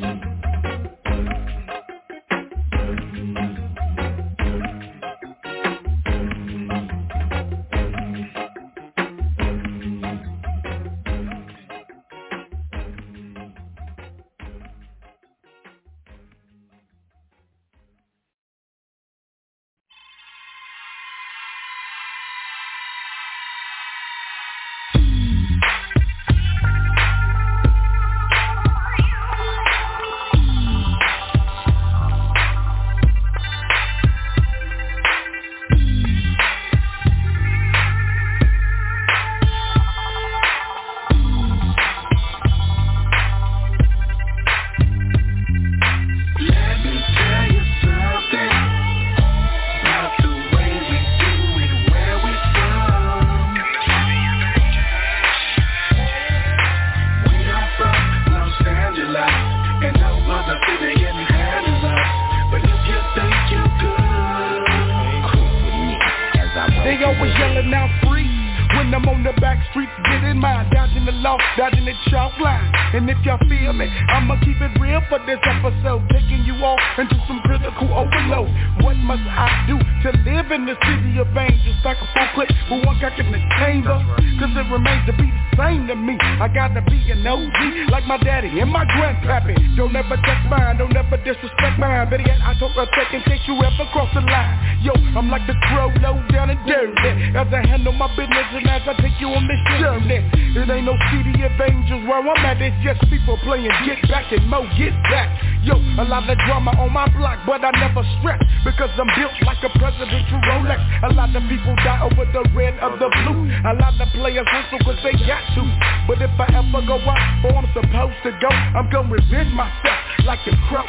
[112.92, 113.48] Of the blue.
[113.64, 115.62] A lot of players whistle cause they got to.
[116.06, 119.98] But if I ever go out where I'm supposed to go, I'm gonna revenge myself
[120.24, 120.84] like a crow.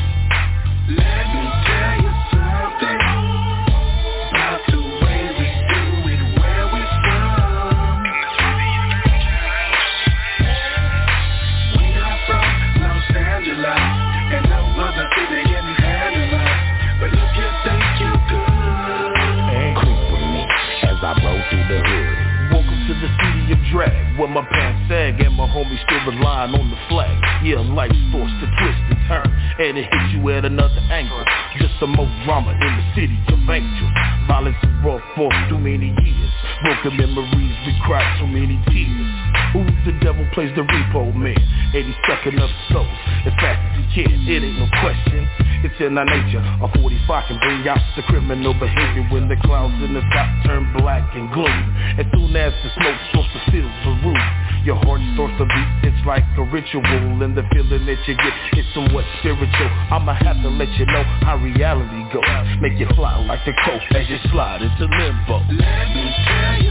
[45.94, 46.42] In our nature.
[46.42, 50.66] A 45 can bring out the criminal behavior when the clouds in the sky turn
[50.74, 51.66] black and gloomy.
[52.02, 54.24] As soon as the smoke starts to fill the room,
[54.66, 55.94] your heart starts to beat.
[55.94, 56.82] It's like a ritual,
[57.22, 59.70] and the feeling that you get is somewhat spiritual.
[59.94, 62.26] I'ma have to let you know how reality goes.
[62.58, 65.46] Make you fly like the coast as you slide into limbo.
[65.62, 66.63] let me tell you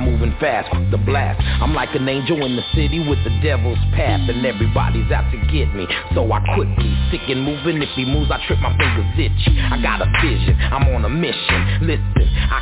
[0.00, 1.40] moving fast, quick to blast.
[1.62, 5.38] I'm like an angel in the city with the devil's path, and everybody's out to
[5.52, 5.86] get me.
[6.14, 7.82] So I quickly stick and moving.
[7.82, 9.60] If he moves, I trip my fingers itchy.
[9.60, 11.86] I got a vision, I'm on a mission.
[11.86, 12.09] Listen,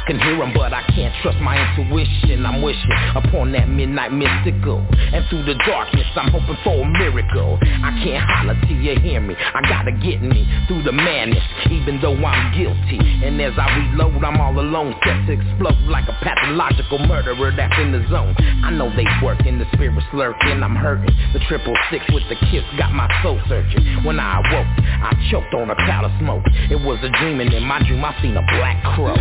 [0.09, 2.47] can hear him, but I can't trust my intuition.
[2.47, 4.81] I'm wishing upon that midnight mystical,
[5.13, 7.59] and through the darkness, I'm hoping for a miracle.
[7.61, 9.37] I can't holler till you hear me.
[9.37, 12.99] I gotta get me through the madness, even though I'm guilty.
[13.21, 17.77] And as I reload, I'm all alone, set to explode like a pathological murderer that's
[17.79, 18.35] in the zone.
[18.65, 21.13] I know they working, the spirit's lurking, I'm hurting.
[21.35, 23.85] The triple six with the kiss got my soul searching.
[24.05, 24.73] When I awoke,
[25.05, 26.45] I choked on a cloud of smoke.
[26.73, 29.13] It was a dream, and in my dream, I seen a black crow.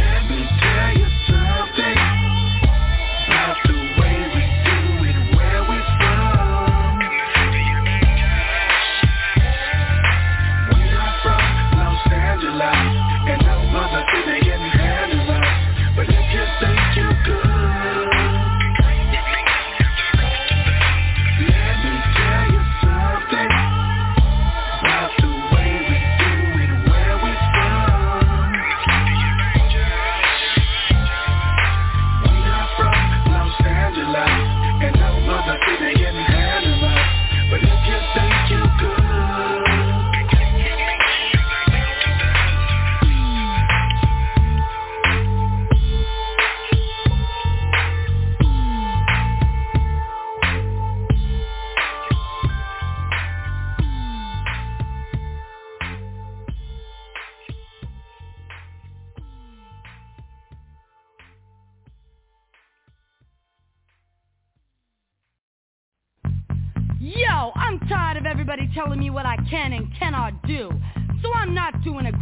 [0.73, 1.06] Tell you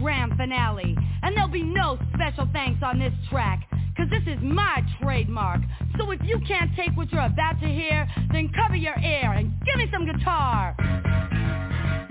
[0.05, 0.95] grand finale.
[1.23, 3.67] And there'll be no special thanks on this track.
[3.97, 5.61] Cause this is my trademark.
[5.97, 9.51] So if you can't take what you're about to hear, then cover your ear and
[9.65, 10.75] give me some guitar.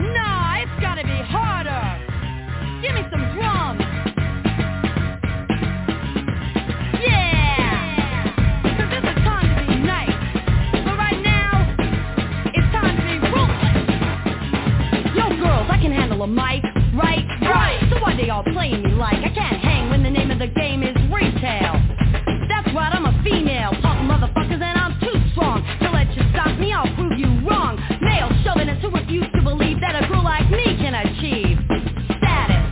[0.01, 2.83] Nah, it's gotta be harder.
[2.83, 3.95] Give me some drums.
[16.15, 16.64] A mic?
[18.35, 19.23] y'all playing me like.
[19.23, 21.79] I can't hang when the name of the game is retail.
[22.51, 26.59] That's right, I'm a female punk motherfuckers and I'm too strong To let you stop
[26.59, 27.79] me, I'll prove you wrong.
[28.03, 31.63] Male chauvinists who refuse to believe that a girl like me can achieve
[32.19, 32.65] Status,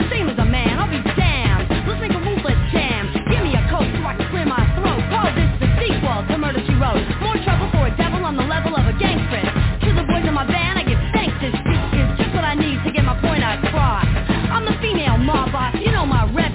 [0.00, 1.68] the same as a man, I'll be damned.
[1.84, 5.04] Let's make a ruthless jam Give me a coat so I can clear my throat.
[5.12, 7.04] Call this the sequel to Murder, She Wrote.
[7.20, 8.79] More trouble for a devil on the level of
[16.00, 16.49] know my rep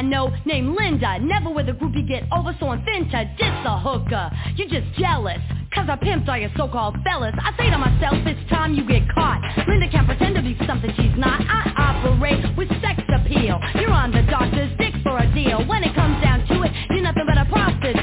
[0.00, 1.18] I know named Linda.
[1.20, 4.30] Never with a groupie get over, so I'm thin to diss a hooker.
[4.56, 5.42] You just jealous.
[5.74, 9.06] Cause I pimped all your so-called fellas I say to myself, it's time you get
[9.14, 13.94] caught Linda can't pretend to be something she's not I operate with sex appeal You're
[13.94, 17.22] on the doctor's dick for a deal When it comes down to it, you're nothing
[17.22, 17.99] but a prostitute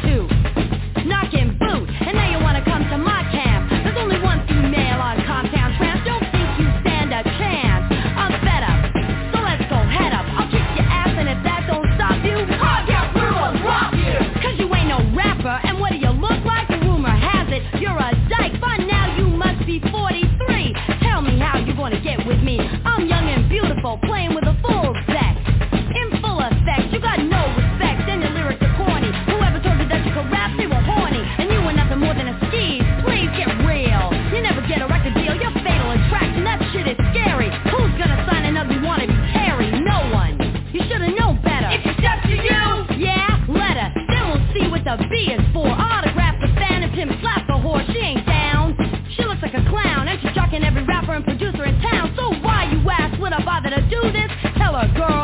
[53.82, 55.17] do this, tell her, girl.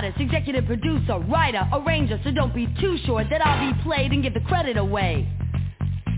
[0.00, 4.22] hottest executive producer, writer, arranger, so don't be too sure that I'll be played and
[4.22, 5.28] give the credit away.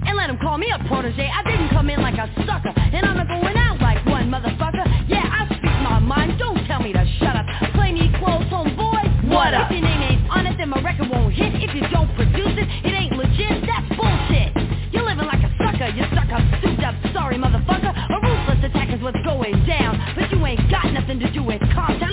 [0.07, 3.03] And let them call me a protege, I didn't come in like a sucker, and
[3.05, 4.87] I'm not going out like one motherfucker.
[5.11, 7.45] Yeah, I speak my mind, don't tell me to shut up.
[7.75, 9.67] Play me close, homeboy, what up?
[9.67, 11.51] If your name ain't on it, then my record won't hit.
[11.51, 14.55] If you don't produce it, it ain't legit, that's bullshit.
[14.95, 17.91] You're living like a sucker, you suck up, suit up, sorry motherfucker.
[17.91, 21.59] A ruthless attack is what's going down, but you ain't got nothing to do with
[21.75, 22.13] content.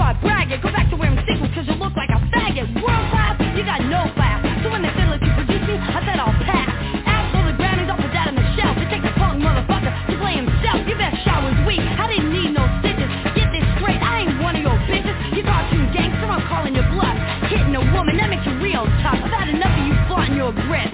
[0.00, 0.22] I produce myself.
[0.22, 0.62] So I brag it.
[0.62, 2.70] Go back to wearing sequins cause you look like a faggot.
[2.78, 4.38] World class, you got no class.
[4.62, 6.70] So when they say let you produce me, I said I'll pass.
[7.06, 8.78] Ask for the Grammys, I'll put that on the shelf.
[8.78, 10.86] It takes a punk motherfucker to play himself.
[10.86, 11.82] Your best shot was weak.
[11.82, 13.10] I didn't need no stitches.
[13.34, 15.16] Get this straight, I ain't one of your bitches.
[15.34, 17.16] You cartoon gangster, I'm calling your bluff.
[17.50, 19.18] Hitting a woman, that makes you real tough.
[19.18, 20.90] I've had enough of you flaunting your grip.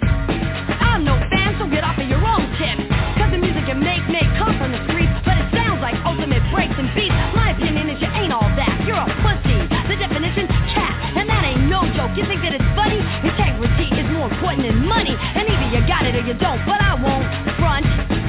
[0.81, 2.79] I'm no fan, so get off of your own tip.
[3.21, 6.43] Cause the music you make may come from the streets, but it sounds like ultimate
[6.53, 7.24] breaks and beats.
[12.15, 13.03] You think that it's funny?
[13.27, 15.19] Integrity is more important than money.
[15.19, 17.27] And either you got it or you don't, but I won't
[17.59, 17.87] front.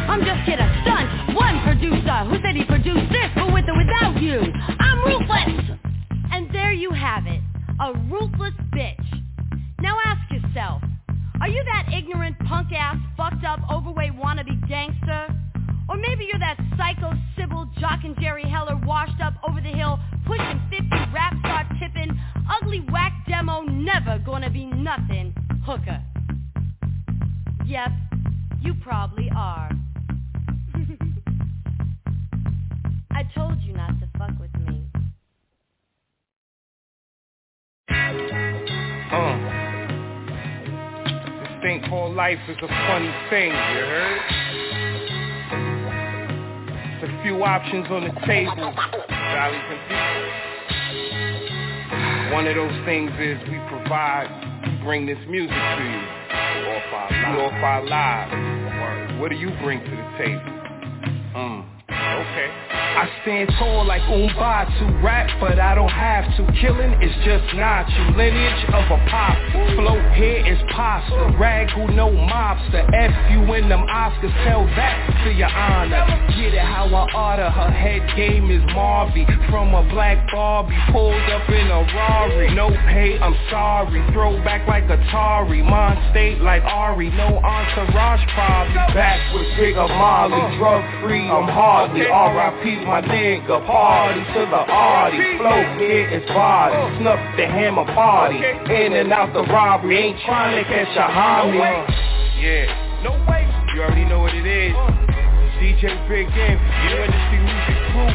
[0.09, 1.37] I'm just here to stunt.
[1.37, 4.41] One producer who said he produced this, but with or without you.
[4.79, 5.77] I'm ruthless.
[6.31, 7.41] And there you have it.
[7.79, 9.05] A ruthless bitch.
[9.79, 10.81] Now ask yourself,
[11.41, 15.27] are you that ignorant, punk-ass, fucked-up, overweight wannabe gangster?
[15.89, 19.99] Or maybe you're that psycho, Sybil, Jock and Jerry Heller, washed up over the hill,
[20.25, 22.17] pushing 50, rap star tipping,
[22.49, 23.13] ugly whack
[23.85, 25.31] never gonna be nothing,
[25.63, 26.01] hooker.
[27.67, 27.91] Yep,
[28.59, 29.69] you probably are.
[33.11, 34.87] I told you not to fuck with me.
[39.11, 39.37] Uh.
[41.41, 44.19] This thing called life is a funny thing, you heard?
[47.01, 48.73] There's a few options on the table.
[52.33, 53.59] One of those things is we
[53.89, 56.01] we bring this music to you.
[56.91, 57.13] Lives.
[57.37, 59.21] Off our lives.
[59.21, 60.41] What do you bring to the table?
[61.35, 61.74] Mm.
[61.89, 62.49] Okay.
[62.95, 66.47] I stand tall like Umba to Rap, but I don't have to.
[66.59, 68.15] Killing is just not you.
[68.15, 69.35] Lineage of a pop.
[69.75, 71.35] Float here is pasta.
[71.37, 72.87] Rag who no mobster.
[72.95, 74.33] F you in them Oscars.
[74.47, 74.95] Tell that
[75.25, 76.07] to your honor.
[76.39, 77.49] Get it how I order.
[77.49, 79.27] Her head game is Marvy.
[79.51, 80.73] From a black Barbie.
[80.91, 82.55] Pulled up in a Rari.
[82.55, 84.01] No pay, I'm sorry.
[84.13, 85.63] Throwback like Atari.
[85.63, 87.11] Mind state like Ari.
[87.11, 88.73] No entourage probably.
[88.95, 92.85] Back with bigger Molly Drug free, I'm hardly R.I.P.
[92.87, 98.39] my nigga Party to the arty Float here is body Snuff the hammer party
[98.71, 101.59] In and out the robbery Ain't trying to catch a homie
[102.39, 102.85] Yeah.
[103.03, 103.43] No way.
[103.75, 104.73] You already know what it is.
[104.73, 104.87] Uh.
[105.59, 106.57] DJ Big M,
[106.87, 108.11] you industry music crew.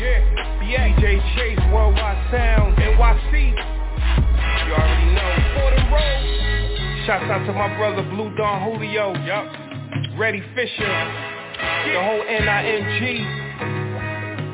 [0.00, 0.64] Yeah.
[0.64, 0.88] Yeah.
[0.96, 3.52] DJ Chase, Worldwide Sound, NYC.
[3.52, 5.32] You already know.
[5.54, 7.06] For the road.
[7.06, 9.14] Shouts out to my brother Blue Don Julio.
[9.24, 10.18] Yup.
[10.18, 11.43] Reddy Fisher.
[11.56, 13.00] The whole NIMG.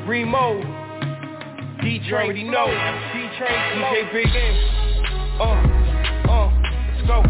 [0.07, 0.61] Remo.
[1.81, 2.67] DJ already know.
[2.67, 4.55] D-Train, DJ Big M.
[5.39, 5.43] Uh,
[6.29, 6.47] uh,
[6.93, 7.23] let's go.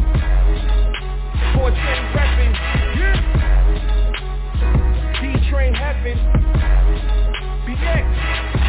[1.55, 2.53] Four train reppin'.
[2.97, 3.17] Yeah.
[5.21, 6.17] D-Train heaven.
[7.65, 8.60] BX.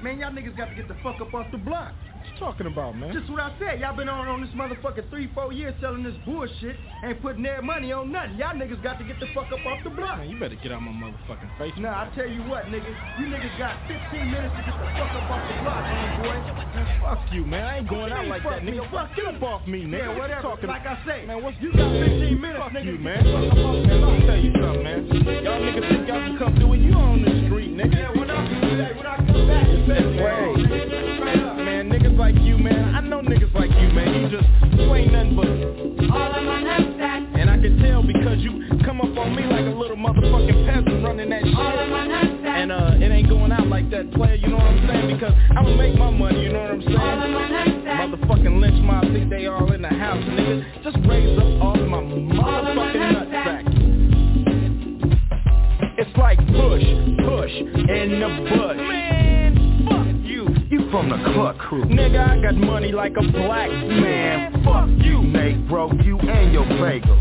[0.00, 1.99] Man, y'all niggas got to get the fuck up off the block.
[2.40, 3.12] Talking about, man?
[3.12, 3.80] Just what I said.
[3.80, 6.74] Y'all been on on this motherfucker three, four years selling this bullshit.
[7.04, 8.36] Ain't putting their money on nothing.
[8.40, 10.16] Y'all niggas got to get the fuck up off the block.
[10.16, 11.74] Man, you better get out my motherfucking face.
[11.76, 12.88] Nah, I tell you what, nigga.
[13.20, 16.40] You niggas got 15 minutes to get the fuck up off the block, homeboy.
[16.80, 17.64] Man, fuck you, man.
[17.64, 18.72] I ain't going out like that, fuck me?
[18.72, 18.90] nigga.
[18.90, 20.00] Fuck get up off me, nigga.
[20.00, 20.40] Yeah, whatever.
[20.40, 22.84] talking Like I say, man, what's you got 15 minutes, Fuck nigga.
[22.88, 23.20] you, man.
[23.20, 25.00] fuck up off the Man, let me tell you something, man.
[25.44, 26.80] Y'all niggas think y'all can come do it?
[26.80, 28.00] You on the street, nigga.
[28.00, 28.40] Yeah, when I,
[28.96, 31.20] when I come back, you better Hey, Straight up.
[31.20, 31.49] man, niggas
[32.20, 32.94] like you, man.
[32.94, 34.12] I know niggas like you, man.
[34.12, 34.44] You just,
[34.76, 35.48] you ain't nothing but.
[36.12, 37.22] All of my knapsack.
[37.40, 41.02] And I can tell because you come up on me like a little motherfucking peasant
[41.02, 41.56] running that shit.
[41.56, 42.44] All of my knapsack.
[42.44, 44.34] And uh, it ain't going out like that, player.
[44.34, 45.16] You know what I'm saying?
[45.16, 46.42] Because I'ma make my money.
[46.44, 46.98] You know what I'm saying?
[46.98, 48.10] All of my knapsack.
[48.12, 50.84] Motherfucking Lench Mob think they all in the house, nigga.
[50.84, 53.64] Just raise up off my motherfucking nutsack.
[55.96, 56.84] It's like push,
[57.24, 57.54] push
[57.88, 58.76] in the bush.
[58.76, 59.19] Man, fuck you.
[59.19, 59.19] You
[60.90, 61.84] from the cluck crew.
[61.84, 64.62] Nigga, I got money like a black man.
[64.64, 65.22] Fuck you.
[65.22, 67.16] Nate, bro, you and your bagel.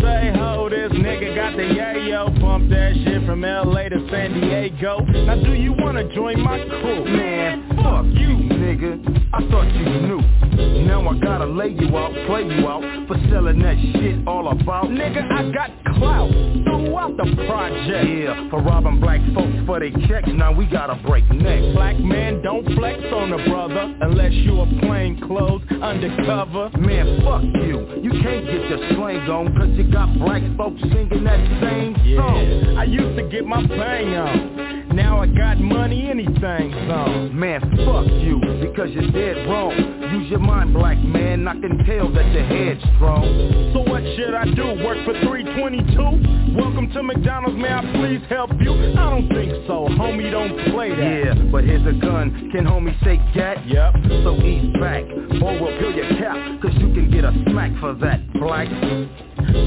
[0.00, 2.40] Say ho, this nigga got the yayo.
[2.40, 5.00] Pump that shit from LA to San Diego.
[5.00, 7.04] Now do you wanna join my crew?
[7.04, 9.18] Man, fuck you, nigga.
[9.32, 10.86] I thought you knew.
[10.86, 14.86] Now I gotta lay you out, play you out for selling that shit all about.
[14.86, 16.30] Nigga, I got clout
[16.64, 18.08] throughout the project.
[18.08, 20.28] Yeah, for robbing black folks for they checks.
[20.32, 21.74] Now we gotta break necks.
[21.74, 26.70] Black man, don't flex on a brother unless you a plain clothes undercover.
[26.78, 28.02] Man, fuck you.
[28.02, 32.76] You can't get your slang on cause you got black folks singing that same song.
[32.78, 34.96] I used to get my bang on.
[34.96, 37.30] Now I got money, anything song.
[37.38, 39.72] Man, fuck you, because you're dead wrong.
[40.10, 41.46] Use your mind, black man.
[41.46, 43.72] I can tell that your head's strong.
[43.74, 44.82] So what should I do?
[44.84, 46.56] Work for 322?
[46.58, 48.72] Welcome to McDonald's, may I please help you?
[48.72, 50.98] I don't think so, homie, don't play that.
[50.98, 52.50] Yeah, but here's a gun.
[52.50, 53.66] Can homie say gat?
[53.66, 53.94] Yep.
[54.24, 55.04] So ease back,
[55.42, 58.68] or we'll peel your cap, cause you can get a smack for that, black.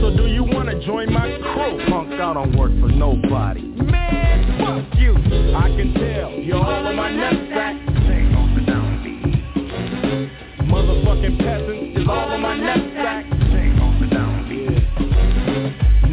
[0.02, 1.86] So do you wanna join my crew?
[1.90, 3.62] Punk, I don't work for nobody.
[3.62, 5.16] Man, fuck you.
[5.56, 7.92] I can tell you're all on my nutsack.
[10.72, 13.41] Motherfucking peasant is all on my nutsack.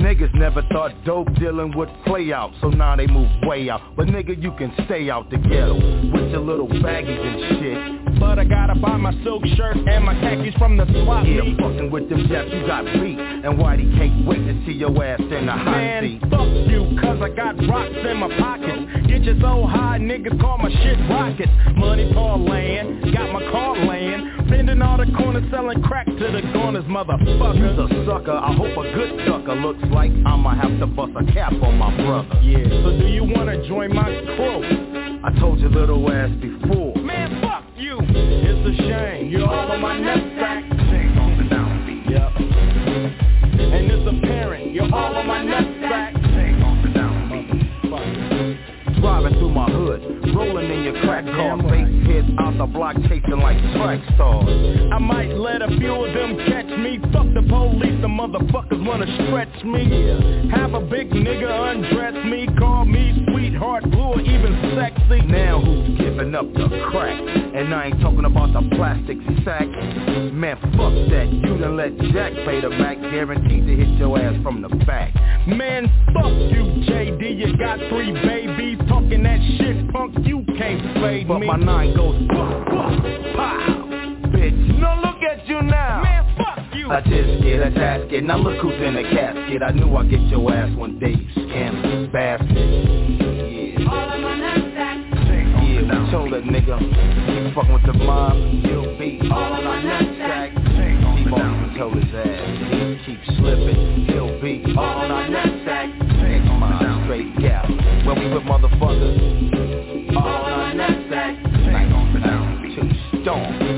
[0.09, 3.95] Niggas never thought dope dealing would play out, so now they move way out.
[3.95, 8.08] But nigga, you can stay out the ghetto with your little baggies and shit.
[8.19, 11.59] But I gotta buy my silk shirt and my khakis from the swap Yeah, meet.
[11.61, 13.19] fucking with them Jeffs, you got beat.
[13.19, 16.21] And Whitey can't wait to see your ass in the hot Man, seat.
[16.31, 19.07] fuck you, cause I got rocks in my pockets.
[19.09, 21.53] Get your so high, niggas call my shit rockets.
[21.77, 24.49] Money for land, got my car land.
[24.51, 28.03] Bending all the corners, selling crack to the corners, You's motherfucker.
[28.03, 31.53] a sucker, I hope a good sucker looks like I'ma have to bust a cap
[31.63, 32.41] on my brother.
[32.43, 34.05] Yeah, so do you wanna join my
[34.37, 35.19] crew?
[35.23, 36.95] I told your little ass before.
[37.79, 37.97] You.
[38.01, 40.69] It's a shame, you're all on my nutsack.
[40.91, 42.11] Sing on the downbeat.
[42.11, 42.33] Yep.
[43.55, 46.19] And it's apparent, you're all on my nutsack.
[47.89, 49.01] Motherfucker.
[49.01, 50.03] Driving through my hood,
[50.35, 54.49] rolling in your crack car, face heads out the block chasing like track stars.
[54.93, 56.99] I might let a few of them catch me.
[57.13, 60.51] Fuck the police, the motherfuckers wanna stretch me.
[60.51, 65.27] Have a big nigga undress me, call me sweet sweetheart, blue or even sexy.
[65.27, 67.21] Now who's giving up the crack?
[67.21, 69.67] And I ain't talking about the plastic sack.
[70.33, 71.29] Man, fuck that.
[71.33, 75.15] You done let Jack pay the Mac, guaranteed to hit your ass from the back.
[75.47, 77.39] Man, fuck you, JD.
[77.39, 80.15] You got three babies talking that shit, punk.
[80.23, 81.47] You can't fade but me.
[81.47, 83.03] my nine goes fuck, fuck,
[83.35, 83.89] pow,
[84.31, 84.79] bitch.
[84.79, 86.03] No, look at you now.
[86.03, 86.91] Man, fuck you.
[86.91, 88.23] I just get a tasket.
[88.23, 89.63] Now look who's in the casket.
[89.63, 93.28] I knew I'd get your ass one day, you scandalous bastard.
[95.89, 100.55] We told that nigga, you fucking with the mob, you'll be All of my nutsacks.
[100.77, 105.99] T-Bone told his ass, he keep slipping, he'll be All of my nutsacks.
[106.47, 107.69] Come on, straight gap.
[108.05, 111.73] When we put motherfuckers All of my nutsacks.
[111.73, 113.78] like on the down to storm.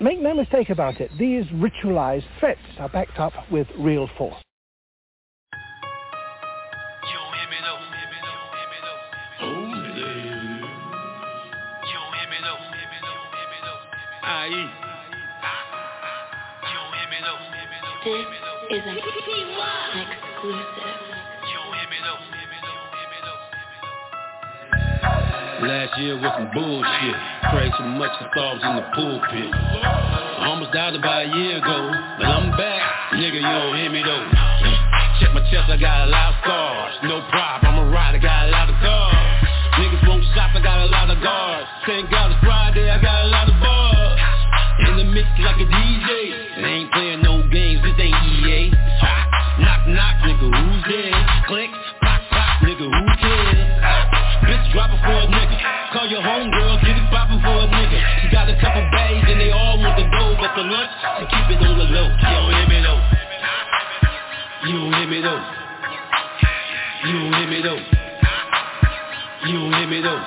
[0.00, 4.42] Make no mistake about it, these ritualized threats are backed up with real force.
[18.04, 18.24] This
[18.70, 18.98] is an
[19.98, 21.05] exclusive.
[25.66, 27.16] Last year was some bullshit.
[27.50, 29.50] Prayed so much I thought in the pulpit.
[29.50, 31.90] I almost died about a year ago,
[32.22, 32.86] but I'm back.
[33.18, 34.30] Nigga, you don't hear me though.
[35.18, 36.94] Check my chest, I got a lot of scars.
[37.10, 39.42] No problem, I'm a rider, got a lot of cars.
[39.82, 41.66] Niggas won't stop, I got a lot of guards.
[41.82, 44.20] Thank God it's Friday, I got a lot of bars.
[44.86, 46.15] In the mix like a DJ.
[58.46, 61.50] Got a couple bags and they all want the dough, but for lunch, she keep
[61.50, 62.06] it on the low.
[62.06, 63.02] You don't hear me though.
[64.66, 65.42] You don't hear me though.
[67.06, 67.82] You don't hear me though.
[69.46, 70.22] You don't hear me though.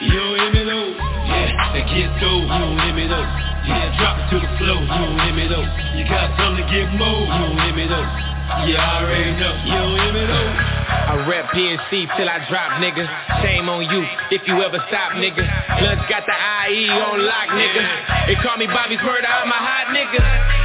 [0.00, 0.88] You don't hear me though.
[1.28, 2.40] Yeah, they get through.
[2.40, 3.28] You don't hear me though.
[3.68, 4.80] Yeah, drop it to the floor.
[4.80, 5.68] You don't hear me though.
[5.92, 7.20] You got something to get more.
[7.20, 8.08] You don't hear me though.
[8.52, 9.54] I already know.
[9.64, 10.50] You don't hear me though.
[10.92, 13.04] I rep PNC till I drop, nigga.
[13.40, 15.40] Shame on you if you ever stop, nigga.
[15.80, 16.36] Lunch got the
[16.68, 17.82] IE on lock, nigga.
[18.28, 20.20] They call me Bobby's murder, I'm a hot nigga.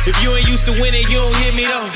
[0.08, 1.88] If you ain't used to winning, you don't hear me though.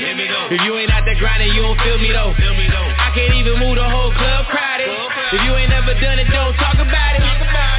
[0.52, 2.32] If you ain't out there grinding, you don't feel me though.
[2.32, 4.88] I can't even move the whole club crowded.
[5.32, 7.24] If you ain't never done it, don't talk about it.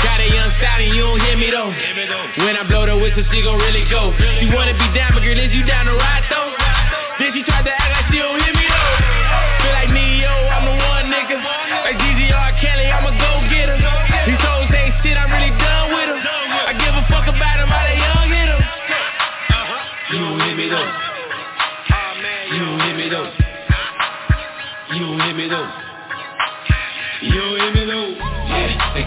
[0.06, 1.70] Got a young stallion, you don't hear me though.
[2.46, 4.10] When I blow the whistle, she gon' really go.
[4.42, 5.14] You wanna be down,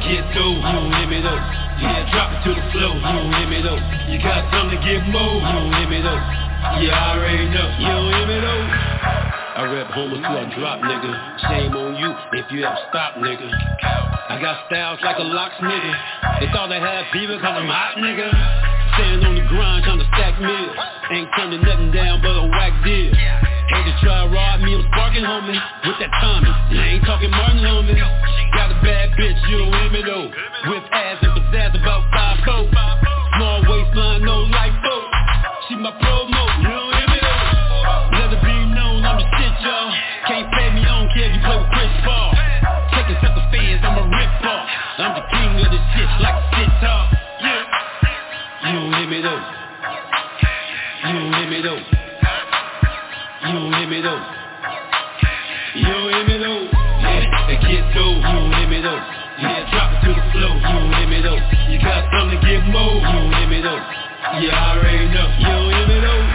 [0.07, 0.62] get through.
[0.62, 1.43] You don't hear me though.
[1.83, 2.95] Yeah, drop it to the floor.
[2.97, 3.81] You don't hear me though.
[4.09, 5.43] You got something to get more.
[5.43, 6.23] You don't hear me though.
[6.83, 7.69] Yeah, I already know.
[7.78, 8.65] You don't hear me though.
[9.57, 11.12] I rap homeless till I drop, nigga.
[11.49, 13.49] Shame on you if you ever stop, nigga.
[14.28, 15.93] I got styles like a locks, nigga.
[16.41, 18.66] They thought they had fever cause I'm hot, nigga.
[18.97, 20.73] Standing on the grind trying to stack meals.
[21.12, 23.12] Ain't turning nothing down but a whack deal.
[23.12, 25.52] Hate to try rob me, I'm sparking, homie.
[25.85, 27.93] With that Tommy, I ain't talking Martin, homie.
[28.56, 30.32] Got a bad bitch, you don't hear me though.
[30.73, 32.73] With ass and pizzazz about five foot.
[33.36, 35.05] Small waistline, no life boat.
[35.68, 36.26] She my promo,
[49.07, 49.39] hear me though.
[51.07, 51.78] You don't hear me though.
[53.47, 54.23] You don't hear me though.
[55.77, 56.66] You don't hear me though.
[56.99, 58.16] Yeah, they get through.
[58.16, 58.99] You don't hear me though.
[59.39, 60.57] Yeah, drop it to the floor.
[60.57, 61.39] You don't hear me though.
[61.70, 62.99] You got something to get more.
[62.99, 63.78] You don't hear me though.
[64.43, 65.28] Yeah, I already know.
[65.39, 66.27] You don't hear me though.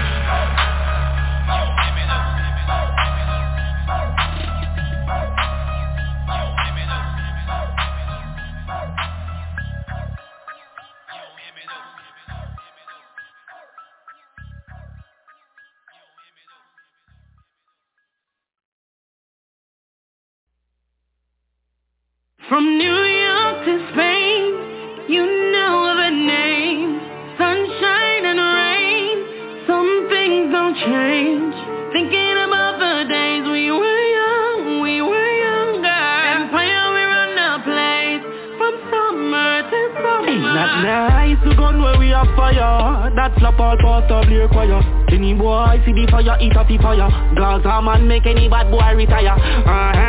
[22.51, 25.23] From New York to Spain, you
[25.55, 26.99] know the name.
[27.39, 29.15] Sunshine and rain,
[29.71, 31.55] some things don't change.
[31.95, 35.87] Thinking about the days we were young, we were younger.
[35.87, 38.23] And playing we run the place
[38.59, 40.27] from summer to summer.
[40.27, 44.49] Ain't I Nice to gun where we have fire That slap all past a clear
[44.49, 48.69] choir Any boy see the fire, eat up the fire Gaza man make any bad
[48.69, 50.00] boy retire uh-huh.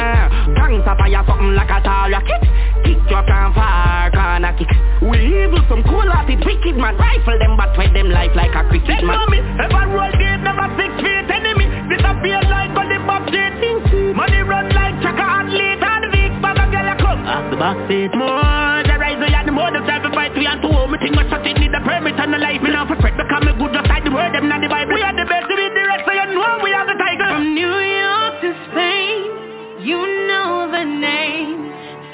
[0.58, 2.42] Gangsta fire something like a tar kick
[2.82, 4.70] Kick your can fire, corner kick.
[4.98, 6.98] We evil some cool hearted wicked man.
[6.98, 9.22] Rifle them but fight them life like a cricket man.
[9.30, 11.66] me, ever roll gate never six feet enemy.
[11.86, 13.62] Disappear like on the box gate
[14.12, 17.22] Money run like Chaka athlete And bag of girl a come.
[17.22, 18.10] Off the back seat.
[18.18, 21.14] More the rise we are the more the drive fight We are two me think
[21.14, 22.60] my shot it need a permit and a life.
[22.60, 24.98] Me now for fret because me good just like the word them not the Bible.
[24.98, 27.30] We are the best, we the rest so you know we are the tiger.
[27.30, 28.11] From New York
[29.82, 31.58] You know the name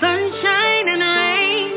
[0.01, 1.69] Sunshine and rain.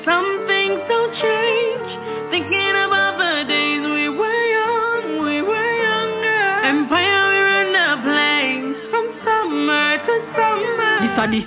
[0.00, 1.90] Some things don't change.
[2.32, 6.44] Thinking about the days we were young We were younger.
[6.64, 10.92] Empire we the place From summer to summer.
[11.04, 11.40] This a the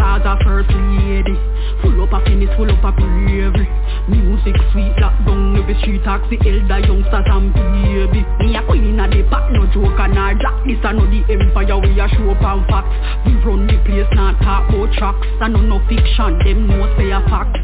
[0.00, 1.36] Gaza first lady.
[1.84, 3.68] Full up of finish, full up of bravery
[4.08, 9.06] Music sweet, lock down every street Taxi, elder, youngsters and baby Me a queen inna
[9.06, 10.82] the pack, no joke and I jack This.
[10.82, 12.90] A no the empire, we a show up and facts
[13.26, 17.14] We run the place, not talk about tracks And no no fiction, them know say
[17.14, 17.54] a fact.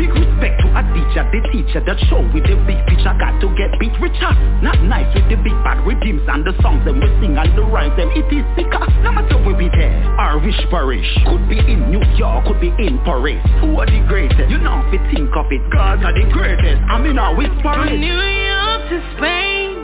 [0.00, 3.12] Big respect to a teacher, the teacher that show with the big picture.
[3.12, 4.32] Got to get big richer
[4.64, 7.60] Not nice with the big bad rhythms and the songs Them we sing and the
[7.60, 12.02] rhymes them It is sicker, no matter we there Irish parish, could be in New
[12.16, 13.40] York, could be in Paris.
[13.60, 14.50] Who are the greatest?
[14.50, 17.58] You know if you think of it God are the greatest, I mean I whisper
[17.58, 19.74] From New York to Spain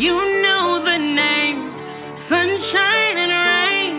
[0.00, 1.60] You know the name.
[2.24, 3.94] Sunshine and rain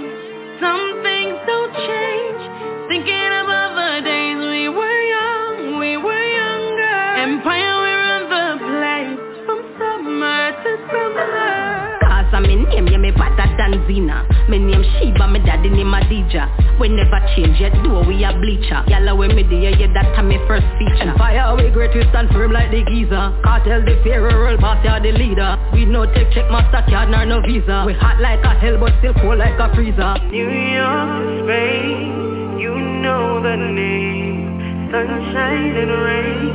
[0.57, 2.41] Some things don't change.
[2.89, 6.97] Thinking about the days we were young We were younger.
[7.21, 12.01] Empire we run the place From summer to summer.
[12.01, 14.25] Cause I'm in name, yeah, me better than Zina.
[14.49, 18.83] Me name Sheba, me daddy name Adija We never change yet, do we a bleacher?
[18.91, 21.15] Yalla when me there, yeah, that time me first feature.
[21.15, 24.99] Fire we great, we stand firm like the Giza Cartel the pharaoh, roll boss, yeah,
[24.99, 25.55] the leader.
[25.71, 27.87] We no take check, master card, nor no visa.
[27.87, 30.19] We hot like a hell, but still cold like a freezer.
[30.27, 34.91] New York to Spain You know the name.
[34.91, 36.51] Sunshine and rain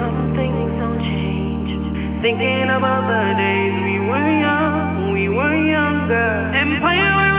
[0.00, 1.68] Some things don't change.
[2.24, 6.48] Thinking about the days we were young We were younger.
[6.56, 7.29] Empire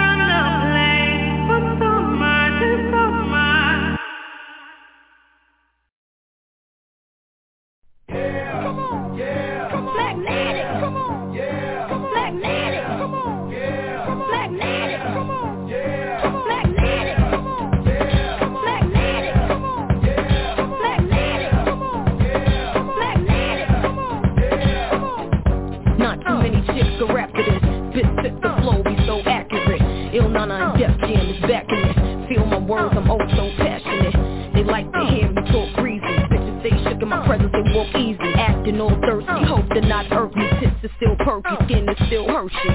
[42.47, 42.70] is